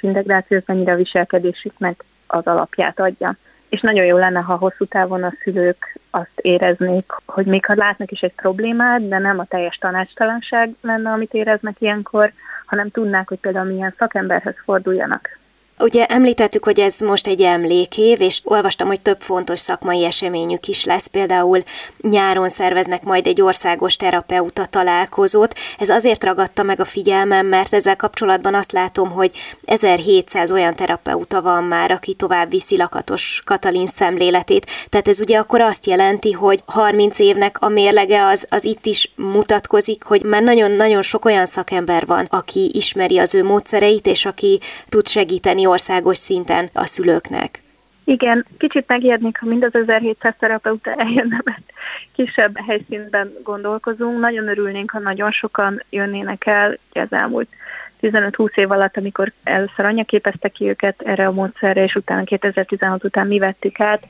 szenzomotoros 0.00 0.02
integráció 0.02 0.60
mennyire 0.66 0.92
a 0.92 0.96
viselkedésüknek 0.96 2.04
az 2.26 2.46
alapját 2.46 3.00
adja 3.00 3.36
és 3.74 3.80
nagyon 3.80 4.04
jó 4.04 4.16
lenne, 4.16 4.40
ha 4.40 4.56
hosszú 4.56 4.84
távon 4.84 5.22
a 5.22 5.32
szülők 5.42 5.98
azt 6.10 6.40
éreznék, 6.40 7.12
hogy 7.26 7.46
még 7.46 7.64
ha 7.64 7.74
látnak 7.76 8.10
is 8.10 8.20
egy 8.20 8.34
problémát, 8.34 9.08
de 9.08 9.18
nem 9.18 9.38
a 9.38 9.44
teljes 9.44 9.76
tanácstalanság 9.76 10.74
lenne, 10.80 11.10
amit 11.10 11.34
éreznek 11.34 11.80
ilyenkor, 11.80 12.32
hanem 12.66 12.90
tudnák, 12.90 13.28
hogy 13.28 13.38
például 13.38 13.72
milyen 13.72 13.94
szakemberhez 13.98 14.54
forduljanak. 14.64 15.38
Ugye 15.78 16.04
említettük, 16.06 16.64
hogy 16.64 16.80
ez 16.80 16.98
most 16.98 17.26
egy 17.26 17.42
emlékév, 17.42 18.20
és 18.20 18.40
olvastam, 18.44 18.86
hogy 18.86 19.00
több 19.00 19.20
fontos 19.20 19.60
szakmai 19.60 20.04
eseményük 20.04 20.66
is 20.68 20.84
lesz. 20.84 21.06
Például 21.06 21.62
nyáron 22.00 22.48
szerveznek 22.48 23.02
majd 23.02 23.26
egy 23.26 23.40
országos 23.40 23.96
terapeuta 23.96 24.66
találkozót. 24.66 25.54
Ez 25.78 25.88
azért 25.88 26.24
ragadta 26.24 26.62
meg 26.62 26.80
a 26.80 26.84
figyelmem, 26.84 27.46
mert 27.46 27.74
ezzel 27.74 27.96
kapcsolatban 27.96 28.54
azt 28.54 28.72
látom, 28.72 29.10
hogy 29.10 29.30
1700 29.64 30.52
olyan 30.52 30.74
terapeuta 30.74 31.42
van 31.42 31.64
már, 31.64 31.90
aki 31.90 32.14
tovább 32.14 32.50
viszi 32.50 32.76
Lakatos 32.76 33.42
Katalin 33.44 33.86
szemléletét. 33.86 34.70
Tehát 34.88 35.08
ez 35.08 35.20
ugye 35.20 35.38
akkor 35.38 35.60
azt 35.60 35.86
jelenti, 35.86 36.32
hogy 36.32 36.62
30 36.66 37.18
évnek 37.18 37.56
a 37.60 37.68
mérlege 37.68 38.26
az, 38.26 38.46
az 38.48 38.64
itt 38.64 38.86
is 38.86 39.12
mutatkozik, 39.16 40.02
hogy 40.04 40.22
már 40.22 40.42
nagyon-nagyon 40.42 41.02
sok 41.02 41.24
olyan 41.24 41.46
szakember 41.46 42.06
van, 42.06 42.26
aki 42.30 42.70
ismeri 42.72 43.18
az 43.18 43.34
ő 43.34 43.44
módszereit, 43.44 44.06
és 44.06 44.24
aki 44.24 44.60
tud 44.88 45.08
segíteni 45.08 45.63
országos 45.66 46.18
szinten 46.18 46.70
a 46.72 46.86
szülőknek. 46.86 47.62
Igen, 48.04 48.46
kicsit 48.58 48.84
megijednék, 48.86 49.38
ha 49.38 49.46
mind 49.46 49.64
az 49.64 49.74
1700 49.74 50.34
terapeuta 50.38 50.94
eljönne, 50.94 51.40
mert 51.44 51.72
kisebb 52.12 52.58
helyszínben 52.66 53.32
gondolkozunk. 53.42 54.20
Nagyon 54.20 54.48
örülnénk, 54.48 54.90
ha 54.90 54.98
nagyon 54.98 55.30
sokan 55.30 55.82
jönnének 55.90 56.46
el 56.46 56.78
az 56.92 57.06
elmúlt 57.12 57.48
15-20 58.02 58.56
év 58.56 58.70
alatt, 58.70 58.96
amikor 58.96 59.32
először 59.42 59.84
anya 59.84 60.04
képezte 60.04 60.48
ki 60.48 60.68
őket 60.68 61.02
erre 61.02 61.26
a 61.26 61.32
módszerre, 61.32 61.82
és 61.82 61.94
utána 61.94 62.24
2016 62.24 63.04
után 63.04 63.26
mi 63.26 63.38
vettük 63.38 63.80
át, 63.80 64.06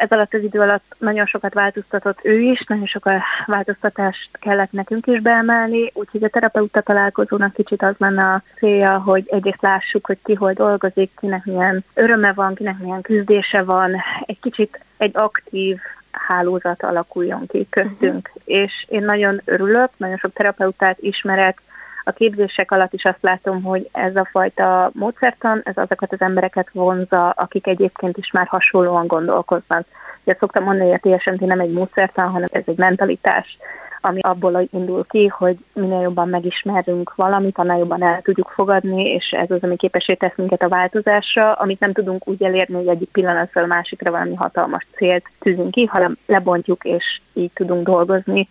ez 0.00 0.10
alatt 0.10 0.34
az 0.34 0.42
idő 0.42 0.60
alatt 0.60 0.94
nagyon 0.98 1.26
sokat 1.26 1.54
változtatott 1.54 2.18
ő 2.22 2.40
is, 2.40 2.64
nagyon 2.66 2.86
sok 2.86 3.10
változtatást 3.46 4.28
kellett 4.32 4.72
nekünk 4.72 5.06
is 5.06 5.20
beemelni, 5.20 5.90
úgyhogy 5.94 6.24
a 6.24 6.28
terapeuta 6.28 6.80
találkozónak 6.80 7.52
kicsit 7.52 7.82
az 7.82 7.94
lenne 7.98 8.22
a 8.22 8.42
célja, 8.58 8.98
hogy 8.98 9.24
egyrészt 9.30 9.62
lássuk, 9.62 10.06
hogy 10.06 10.18
ki 10.24 10.34
hol 10.34 10.52
dolgozik, 10.52 11.10
kinek 11.20 11.44
milyen 11.44 11.84
öröme 11.94 12.32
van, 12.32 12.54
kinek 12.54 12.78
milyen 12.78 13.00
küzdése 13.00 13.62
van, 13.62 13.96
egy 14.26 14.40
kicsit 14.40 14.80
egy 14.96 15.16
aktív 15.16 15.78
hálózat 16.10 16.82
alakuljon 16.82 17.46
ki 17.46 17.66
köztünk. 17.70 18.30
Uh-huh. 18.34 18.42
És 18.44 18.86
én 18.88 19.04
nagyon 19.04 19.40
örülök, 19.44 19.90
nagyon 19.96 20.16
sok 20.16 20.32
terapeutát 20.32 20.98
ismerek, 21.00 21.62
a 22.10 22.12
képzések 22.12 22.70
alatt 22.70 22.92
is 22.92 23.04
azt 23.04 23.18
látom, 23.20 23.62
hogy 23.62 23.88
ez 23.92 24.16
a 24.16 24.28
fajta 24.30 24.90
módszertan, 24.94 25.60
ez 25.64 25.76
azokat 25.76 26.12
az 26.12 26.20
embereket 26.20 26.68
vonza, 26.72 27.28
akik 27.30 27.66
egyébként 27.66 28.16
is 28.16 28.30
már 28.30 28.46
hasonlóan 28.46 29.06
gondolkoznak. 29.06 29.86
Ugye 30.24 30.36
szoktam 30.38 30.64
mondani, 30.64 30.90
hogy 30.90 31.00
a 31.02 31.16
TSMT 31.16 31.40
nem 31.40 31.60
egy 31.60 31.72
módszertan, 31.72 32.28
hanem 32.28 32.48
ez 32.52 32.62
egy 32.66 32.76
mentalitás, 32.76 33.58
ami 34.00 34.20
abból 34.20 34.68
indul 34.72 35.06
ki, 35.08 35.26
hogy 35.26 35.56
minél 35.72 36.00
jobban 36.00 36.28
megismerünk 36.28 37.14
valamit, 37.14 37.58
annál 37.58 37.78
jobban 37.78 38.02
el 38.02 38.20
tudjuk 38.22 38.48
fogadni, 38.48 39.04
és 39.04 39.30
ez 39.30 39.50
az, 39.50 39.62
ami 39.62 39.76
képesé 39.76 40.14
tesz 40.14 40.36
minket 40.36 40.62
a 40.62 40.68
változásra, 40.68 41.52
amit 41.52 41.80
nem 41.80 41.92
tudunk 41.92 42.28
úgy 42.28 42.42
elérni, 42.42 42.74
hogy 42.74 42.88
egyik 42.88 43.10
pillanatról 43.10 43.66
másikra 43.66 44.10
valami 44.10 44.34
hatalmas 44.34 44.86
célt 44.96 45.24
tűzünk 45.40 45.70
ki, 45.70 45.84
hanem 45.84 46.16
lebontjuk, 46.26 46.84
és 46.84 47.20
így 47.32 47.50
tudunk 47.54 47.86
dolgozni 47.86 48.48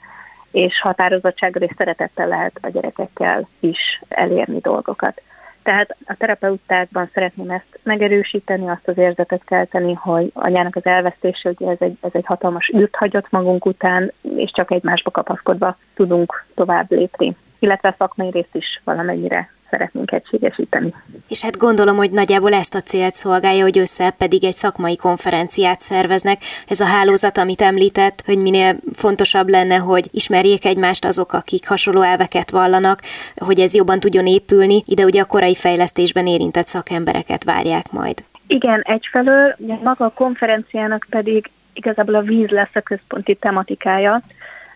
és 0.51 0.81
határozottsággal 0.81 1.61
és 1.61 1.73
szeretettel 1.77 2.27
lehet 2.27 2.59
a 2.61 2.69
gyerekekkel 2.69 3.47
is 3.59 4.01
elérni 4.07 4.59
dolgokat. 4.59 5.21
Tehát 5.63 5.95
a 6.05 6.15
terapeutákban 6.17 7.09
szeretném 7.13 7.49
ezt 7.49 7.79
megerősíteni, 7.83 8.69
azt 8.69 8.87
az 8.87 8.97
érzetet 8.97 9.43
kelteni, 9.45 9.93
hogy 9.93 10.31
anyának 10.33 10.75
az 10.75 10.85
elvesztése, 10.85 11.53
hogy 11.57 11.67
ez 11.67 11.77
egy, 11.79 11.97
ez 12.01 12.11
egy 12.13 12.25
hatalmas 12.25 12.71
űrt 12.77 12.95
hagyott 12.95 13.31
magunk 13.31 13.65
után, 13.65 14.11
és 14.35 14.51
csak 14.51 14.71
egymásba 14.71 15.11
kapaszkodva 15.11 15.77
tudunk 15.95 16.45
tovább 16.55 16.91
lépni. 16.91 17.35
Illetve 17.59 17.89
a 17.89 17.95
szakmai 17.97 18.29
részt 18.29 18.55
is 18.55 18.81
valamennyire 18.83 19.49
szeretnénk 19.69 20.11
egységesíteni. 20.11 20.93
És 21.27 21.41
hát 21.41 21.57
gondolom, 21.57 21.95
hogy 21.95 22.11
nagyjából 22.11 22.53
ezt 22.53 22.75
a 22.75 22.81
célt 22.81 23.13
szolgálja, 23.13 23.63
hogy 23.63 23.77
össze 23.77 24.09
pedig 24.17 24.43
egy 24.43 24.53
szakmai 24.53 24.95
konferenciát 24.95 25.81
szerveznek. 25.81 26.41
Ez 26.67 26.79
a 26.79 26.85
hálózat, 26.85 27.37
amit 27.37 27.61
említett, 27.61 28.23
hogy 28.25 28.37
minél 28.37 28.75
fontosabb 28.93 29.49
lenne, 29.49 29.75
hogy 29.75 30.07
ismerjék 30.11 30.65
egymást 30.65 31.05
azok, 31.05 31.33
akik 31.33 31.67
hasonló 31.67 32.01
elveket 32.01 32.51
vallanak, 32.51 32.99
hogy 33.35 33.59
ez 33.59 33.73
jobban 33.73 33.99
tudjon 33.99 34.27
épülni. 34.27 34.83
Ide 34.85 35.03
ugye 35.03 35.21
a 35.21 35.25
korai 35.25 35.55
fejlesztésben 35.55 36.27
érintett 36.27 36.67
szakembereket 36.67 37.43
várják 37.43 37.91
majd. 37.91 38.23
Igen, 38.47 38.81
egyfelől, 38.81 39.55
maga 39.83 40.05
a 40.05 40.13
konferenciának 40.15 41.07
pedig 41.09 41.49
igazából 41.73 42.15
a 42.15 42.21
víz 42.21 42.49
lesz 42.49 42.73
a 42.73 42.81
központi 42.81 43.35
tematikája. 43.35 44.21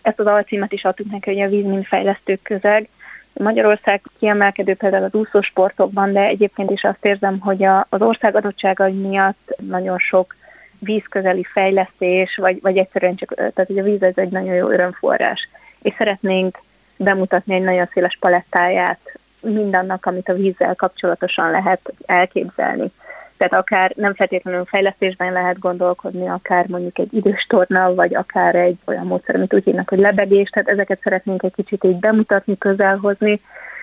Ezt 0.02 0.20
az 0.20 0.26
alcímet 0.26 0.72
is 0.72 0.84
adtuk 0.84 1.10
neki, 1.10 1.30
hogy 1.30 1.40
a 1.40 1.48
víz 1.48 1.64
mint 1.64 1.86
fejlesztők 1.86 2.42
közeg 2.42 2.88
Magyarország 3.34 4.02
kiemelkedő 4.18 4.74
például 4.74 5.04
az 5.04 5.14
úszósportokban, 5.14 6.12
de 6.12 6.20
egyébként 6.20 6.70
is 6.70 6.84
azt 6.84 7.04
érzem, 7.04 7.38
hogy 7.40 7.64
a, 7.64 7.86
az 7.88 8.00
ország 8.00 8.36
adottságai 8.36 8.92
miatt 8.92 9.56
nagyon 9.60 9.98
sok 9.98 10.36
vízközeli 10.78 11.44
fejlesztés, 11.44 12.36
vagy, 12.36 12.60
vagy 12.60 12.76
egyszerűen 12.76 13.14
csak, 13.14 13.34
tehát 13.34 13.66
hogy 13.66 13.78
a 13.78 13.82
víz 13.82 14.02
ez 14.02 14.16
egy 14.16 14.30
nagyon 14.30 14.54
jó 14.54 14.68
örömforrás. 14.68 15.48
És 15.82 15.94
szeretnénk 15.98 16.58
bemutatni 16.96 17.54
egy 17.54 17.62
nagyon 17.62 17.88
széles 17.92 18.16
palettáját 18.20 19.00
mindannak, 19.40 20.06
amit 20.06 20.28
a 20.28 20.34
vízzel 20.34 20.74
kapcsolatosan 20.74 21.50
lehet 21.50 21.92
elképzelni. 22.06 22.92
Tehát 23.36 23.54
akár 23.54 23.92
nem 23.96 24.14
feltétlenül 24.14 24.64
fejlesztésben 24.64 25.32
lehet 25.32 25.58
gondolkodni, 25.58 26.28
akár 26.28 26.66
mondjuk 26.66 26.98
egy 26.98 27.14
idős 27.14 27.46
torna, 27.48 27.94
vagy 27.94 28.14
akár 28.14 28.54
egy 28.54 28.76
olyan 28.84 29.06
módszer, 29.06 29.34
amit 29.34 29.54
úgy 29.54 29.64
hívnak, 29.64 29.88
hogy 29.88 29.98
lebegés, 29.98 30.48
tehát 30.48 30.68
ezeket 30.68 31.00
szeretnénk 31.02 31.42
egy 31.42 31.54
kicsit 31.54 31.84
így 31.84 31.98
bemutatni, 31.98 32.58
közelhozni 32.58 33.40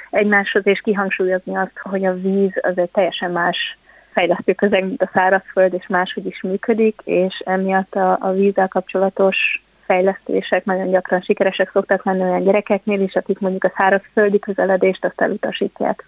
egymáshoz, 0.09 0.61
és 0.65 0.81
kihangsúlyozni 0.81 1.55
azt, 1.55 1.79
hogy 1.81 2.05
a 2.05 2.13
víz 2.13 2.51
az 2.61 2.77
egy 2.77 2.89
teljesen 2.89 3.31
más 3.31 3.77
fejlesztő 4.11 4.53
közeg, 4.53 4.85
mint 4.85 5.01
a 5.01 5.09
szárazföld, 5.13 5.73
és 5.73 5.87
máshogy 5.87 6.25
is 6.25 6.41
működik, 6.41 7.01
és 7.03 7.41
emiatt 7.45 7.95
a, 7.95 8.17
a 8.21 8.31
vízzel 8.31 8.67
kapcsolatos 8.67 9.63
fejlesztések 9.85 10.65
nagyon 10.65 10.91
gyakran 10.91 11.21
sikeresek 11.21 11.69
szoktak 11.73 12.05
lenni 12.05 12.21
olyan 12.21 12.43
gyerekeknél 12.43 13.01
is, 13.01 13.15
akik 13.15 13.39
mondjuk 13.39 13.63
a 13.63 13.73
szárazföldi 13.77 14.39
közeledést 14.39 15.05
azt 15.05 15.21
elutasítják. 15.21 16.05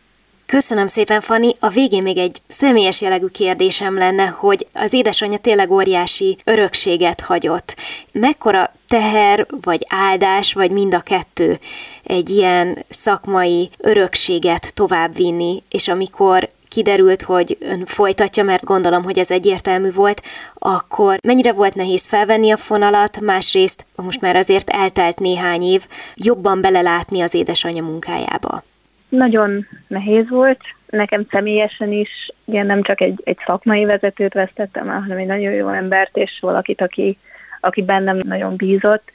Köszönöm 0.53 0.87
szépen, 0.87 1.21
Fanni. 1.21 1.55
A 1.59 1.69
végén 1.69 2.03
még 2.03 2.17
egy 2.17 2.41
személyes 2.47 3.01
jellegű 3.01 3.25
kérdésem 3.25 3.97
lenne, 3.97 4.25
hogy 4.25 4.67
az 4.73 4.93
édesanyja 4.93 5.37
tényleg 5.37 5.71
óriási 5.71 6.37
örökséget 6.43 7.21
hagyott. 7.21 7.75
Mekkora 8.11 8.73
teher, 8.87 9.47
vagy 9.61 9.85
áldás, 9.89 10.53
vagy 10.53 10.71
mind 10.71 10.93
a 10.93 10.99
kettő 10.99 11.59
egy 12.03 12.29
ilyen 12.29 12.85
szakmai 12.89 13.69
örökséget 13.77 14.73
továbbvinni, 14.73 15.63
és 15.69 15.87
amikor 15.87 16.47
kiderült, 16.69 17.21
hogy 17.21 17.57
ön 17.59 17.85
folytatja, 17.85 18.43
mert 18.43 18.63
gondolom, 18.63 19.03
hogy 19.03 19.19
ez 19.19 19.31
egyértelmű 19.31 19.91
volt, 19.91 20.21
akkor 20.53 21.17
mennyire 21.23 21.53
volt 21.53 21.75
nehéz 21.75 22.05
felvenni 22.05 22.51
a 22.51 22.57
fonalat, 22.57 23.19
másrészt 23.19 23.85
most 23.95 24.21
már 24.21 24.35
azért 24.35 24.69
eltelt 24.69 25.19
néhány 25.19 25.61
év, 25.63 25.85
jobban 26.15 26.61
belelátni 26.61 27.21
az 27.21 27.33
édesanyja 27.33 27.83
munkájába? 27.83 28.63
Nagyon 29.17 29.67
nehéz 29.88 30.30
volt, 30.30 30.60
nekem 30.89 31.26
személyesen 31.32 31.91
is, 31.91 32.32
ugye 32.45 32.63
nem 32.63 32.82
csak 32.82 33.02
egy, 33.02 33.21
egy 33.23 33.38
szakmai 33.45 33.86
vezetőt 33.86 34.34
vesztettem 34.34 34.89
el, 34.89 34.99
hanem 34.99 35.17
egy 35.17 35.26
nagyon 35.26 35.54
jó 35.54 35.69
embert, 35.69 36.17
és 36.17 36.38
valakit, 36.41 36.82
aki, 36.82 37.17
aki 37.60 37.84
bennem 37.84 38.19
nagyon 38.21 38.56
bízott. 38.56 39.12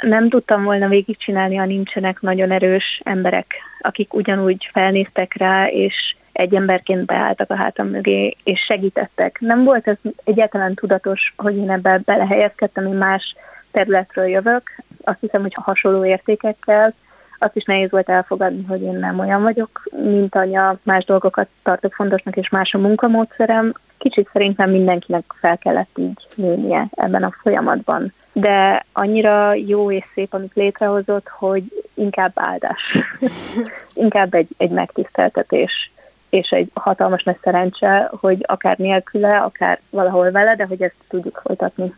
Nem 0.00 0.28
tudtam 0.28 0.64
volna 0.64 0.88
végigcsinálni, 0.88 1.56
ha 1.56 1.64
nincsenek 1.64 2.20
nagyon 2.20 2.50
erős 2.50 3.00
emberek, 3.04 3.54
akik 3.80 4.14
ugyanúgy 4.14 4.70
felnéztek 4.72 5.34
rá, 5.34 5.66
és 5.66 6.14
egy 6.32 6.54
emberként 6.54 7.04
beálltak 7.04 7.50
a 7.50 7.56
hátam 7.56 7.88
mögé, 7.88 8.36
és 8.44 8.60
segítettek. 8.60 9.40
Nem 9.40 9.64
volt 9.64 9.88
ez 9.88 9.96
egyáltalán 10.24 10.74
tudatos, 10.74 11.34
hogy 11.36 11.56
én 11.56 11.70
ebbe 11.70 12.00
belehelyezkedtem, 12.04 12.86
én 12.86 12.94
más 12.94 13.34
területről 13.70 14.26
jövök. 14.26 14.62
Azt 15.04 15.20
hiszem, 15.20 15.42
hogy 15.42 15.54
hasonló 15.54 16.04
értékekkel, 16.04 16.94
azt 17.42 17.56
is 17.56 17.64
nehéz 17.64 17.90
volt 17.90 18.08
elfogadni, 18.08 18.64
hogy 18.68 18.82
én 18.82 18.98
nem 18.98 19.18
olyan 19.18 19.42
vagyok, 19.42 19.82
mint 20.02 20.34
anya, 20.34 20.78
más 20.82 21.04
dolgokat 21.04 21.48
tartok 21.62 21.92
fontosnak, 21.92 22.36
és 22.36 22.48
más 22.48 22.74
a 22.74 22.78
munkamódszerem. 22.78 23.74
Kicsit 23.98 24.28
szerintem 24.32 24.70
mindenkinek 24.70 25.24
fel 25.40 25.58
kellett 25.58 25.98
így 25.98 26.26
nőnie 26.34 26.86
ebben 26.90 27.22
a 27.22 27.34
folyamatban. 27.42 28.12
De 28.32 28.86
annyira 28.92 29.54
jó 29.54 29.90
és 29.90 30.04
szép, 30.14 30.34
amit 30.34 30.54
létrehozott, 30.54 31.28
hogy 31.28 31.62
inkább 31.94 32.32
áldás. 32.34 32.98
inkább 33.94 34.34
egy, 34.34 34.48
egy 34.56 34.70
megtiszteltetés 34.70 35.92
és 36.32 36.50
egy 36.50 36.70
hatalmas 36.74 37.22
nagy 37.22 37.38
szerencse, 37.42 38.10
hogy 38.20 38.44
akár 38.46 38.78
nélküle, 38.78 39.38
akár 39.38 39.80
valahol 39.90 40.30
vele, 40.30 40.56
de 40.56 40.64
hogy 40.66 40.82
ezt 40.82 40.94
tudjuk 41.08 41.40
folytatni. 41.44 41.94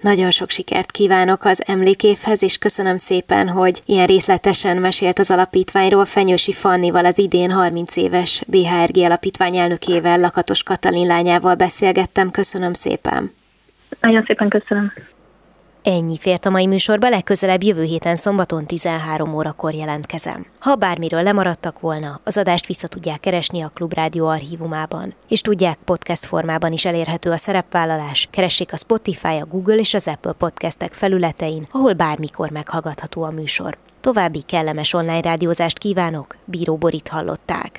Nagyon 0.00 0.30
sok 0.30 0.50
sikert 0.50 0.90
kívánok 0.90 1.44
az 1.44 1.62
emlékévhez, 1.66 2.42
és 2.42 2.58
köszönöm 2.58 2.96
szépen, 2.96 3.48
hogy 3.48 3.82
ilyen 3.86 4.06
részletesen 4.06 4.76
mesélt 4.76 5.18
az 5.18 5.30
alapítványról. 5.30 6.04
Fenyősi 6.04 6.52
Fannival, 6.52 7.04
az 7.04 7.18
idén 7.18 7.50
30 7.50 7.96
éves 7.96 8.42
BHRG 8.46 8.96
alapítvány 8.96 9.56
elnökével, 9.56 10.20
Lakatos 10.20 10.62
Katalin 10.62 11.06
lányával 11.06 11.54
beszélgettem. 11.54 12.30
Köszönöm 12.30 12.72
szépen. 12.72 13.32
Nagyon 14.00 14.24
szépen 14.26 14.48
köszönöm. 14.48 14.92
Ennyi 15.88 16.16
fért 16.18 16.46
a 16.46 16.50
mai 16.50 16.66
műsorba, 16.66 17.08
legközelebb 17.08 17.62
jövő 17.62 17.82
héten 17.82 18.16
szombaton 18.16 18.66
13 18.66 19.34
órakor 19.34 19.74
jelentkezem. 19.74 20.46
Ha 20.58 20.74
bármiről 20.74 21.22
lemaradtak 21.22 21.80
volna, 21.80 22.20
az 22.24 22.36
adást 22.36 22.66
vissza 22.66 22.88
tudják 22.88 23.20
keresni 23.20 23.62
a 23.62 23.70
Klubrádió 23.74 24.26
archívumában. 24.26 25.14
És 25.28 25.40
tudják, 25.40 25.78
podcast 25.84 26.24
formában 26.24 26.72
is 26.72 26.84
elérhető 26.84 27.30
a 27.30 27.36
szerepvállalás. 27.36 28.28
Keressék 28.30 28.72
a 28.72 28.76
Spotify, 28.76 29.36
a 29.40 29.46
Google 29.50 29.76
és 29.76 29.94
az 29.94 30.06
Apple 30.06 30.32
podcastek 30.32 30.92
felületein, 30.92 31.66
ahol 31.70 31.92
bármikor 31.92 32.50
meghallgatható 32.50 33.22
a 33.22 33.30
műsor. 33.30 33.78
További 34.00 34.42
kellemes 34.42 34.92
online 34.92 35.20
rádiózást 35.20 35.78
kívánok, 35.78 36.36
Bíró 36.44 36.76
Borit 36.76 37.08
hallották. 37.08 37.78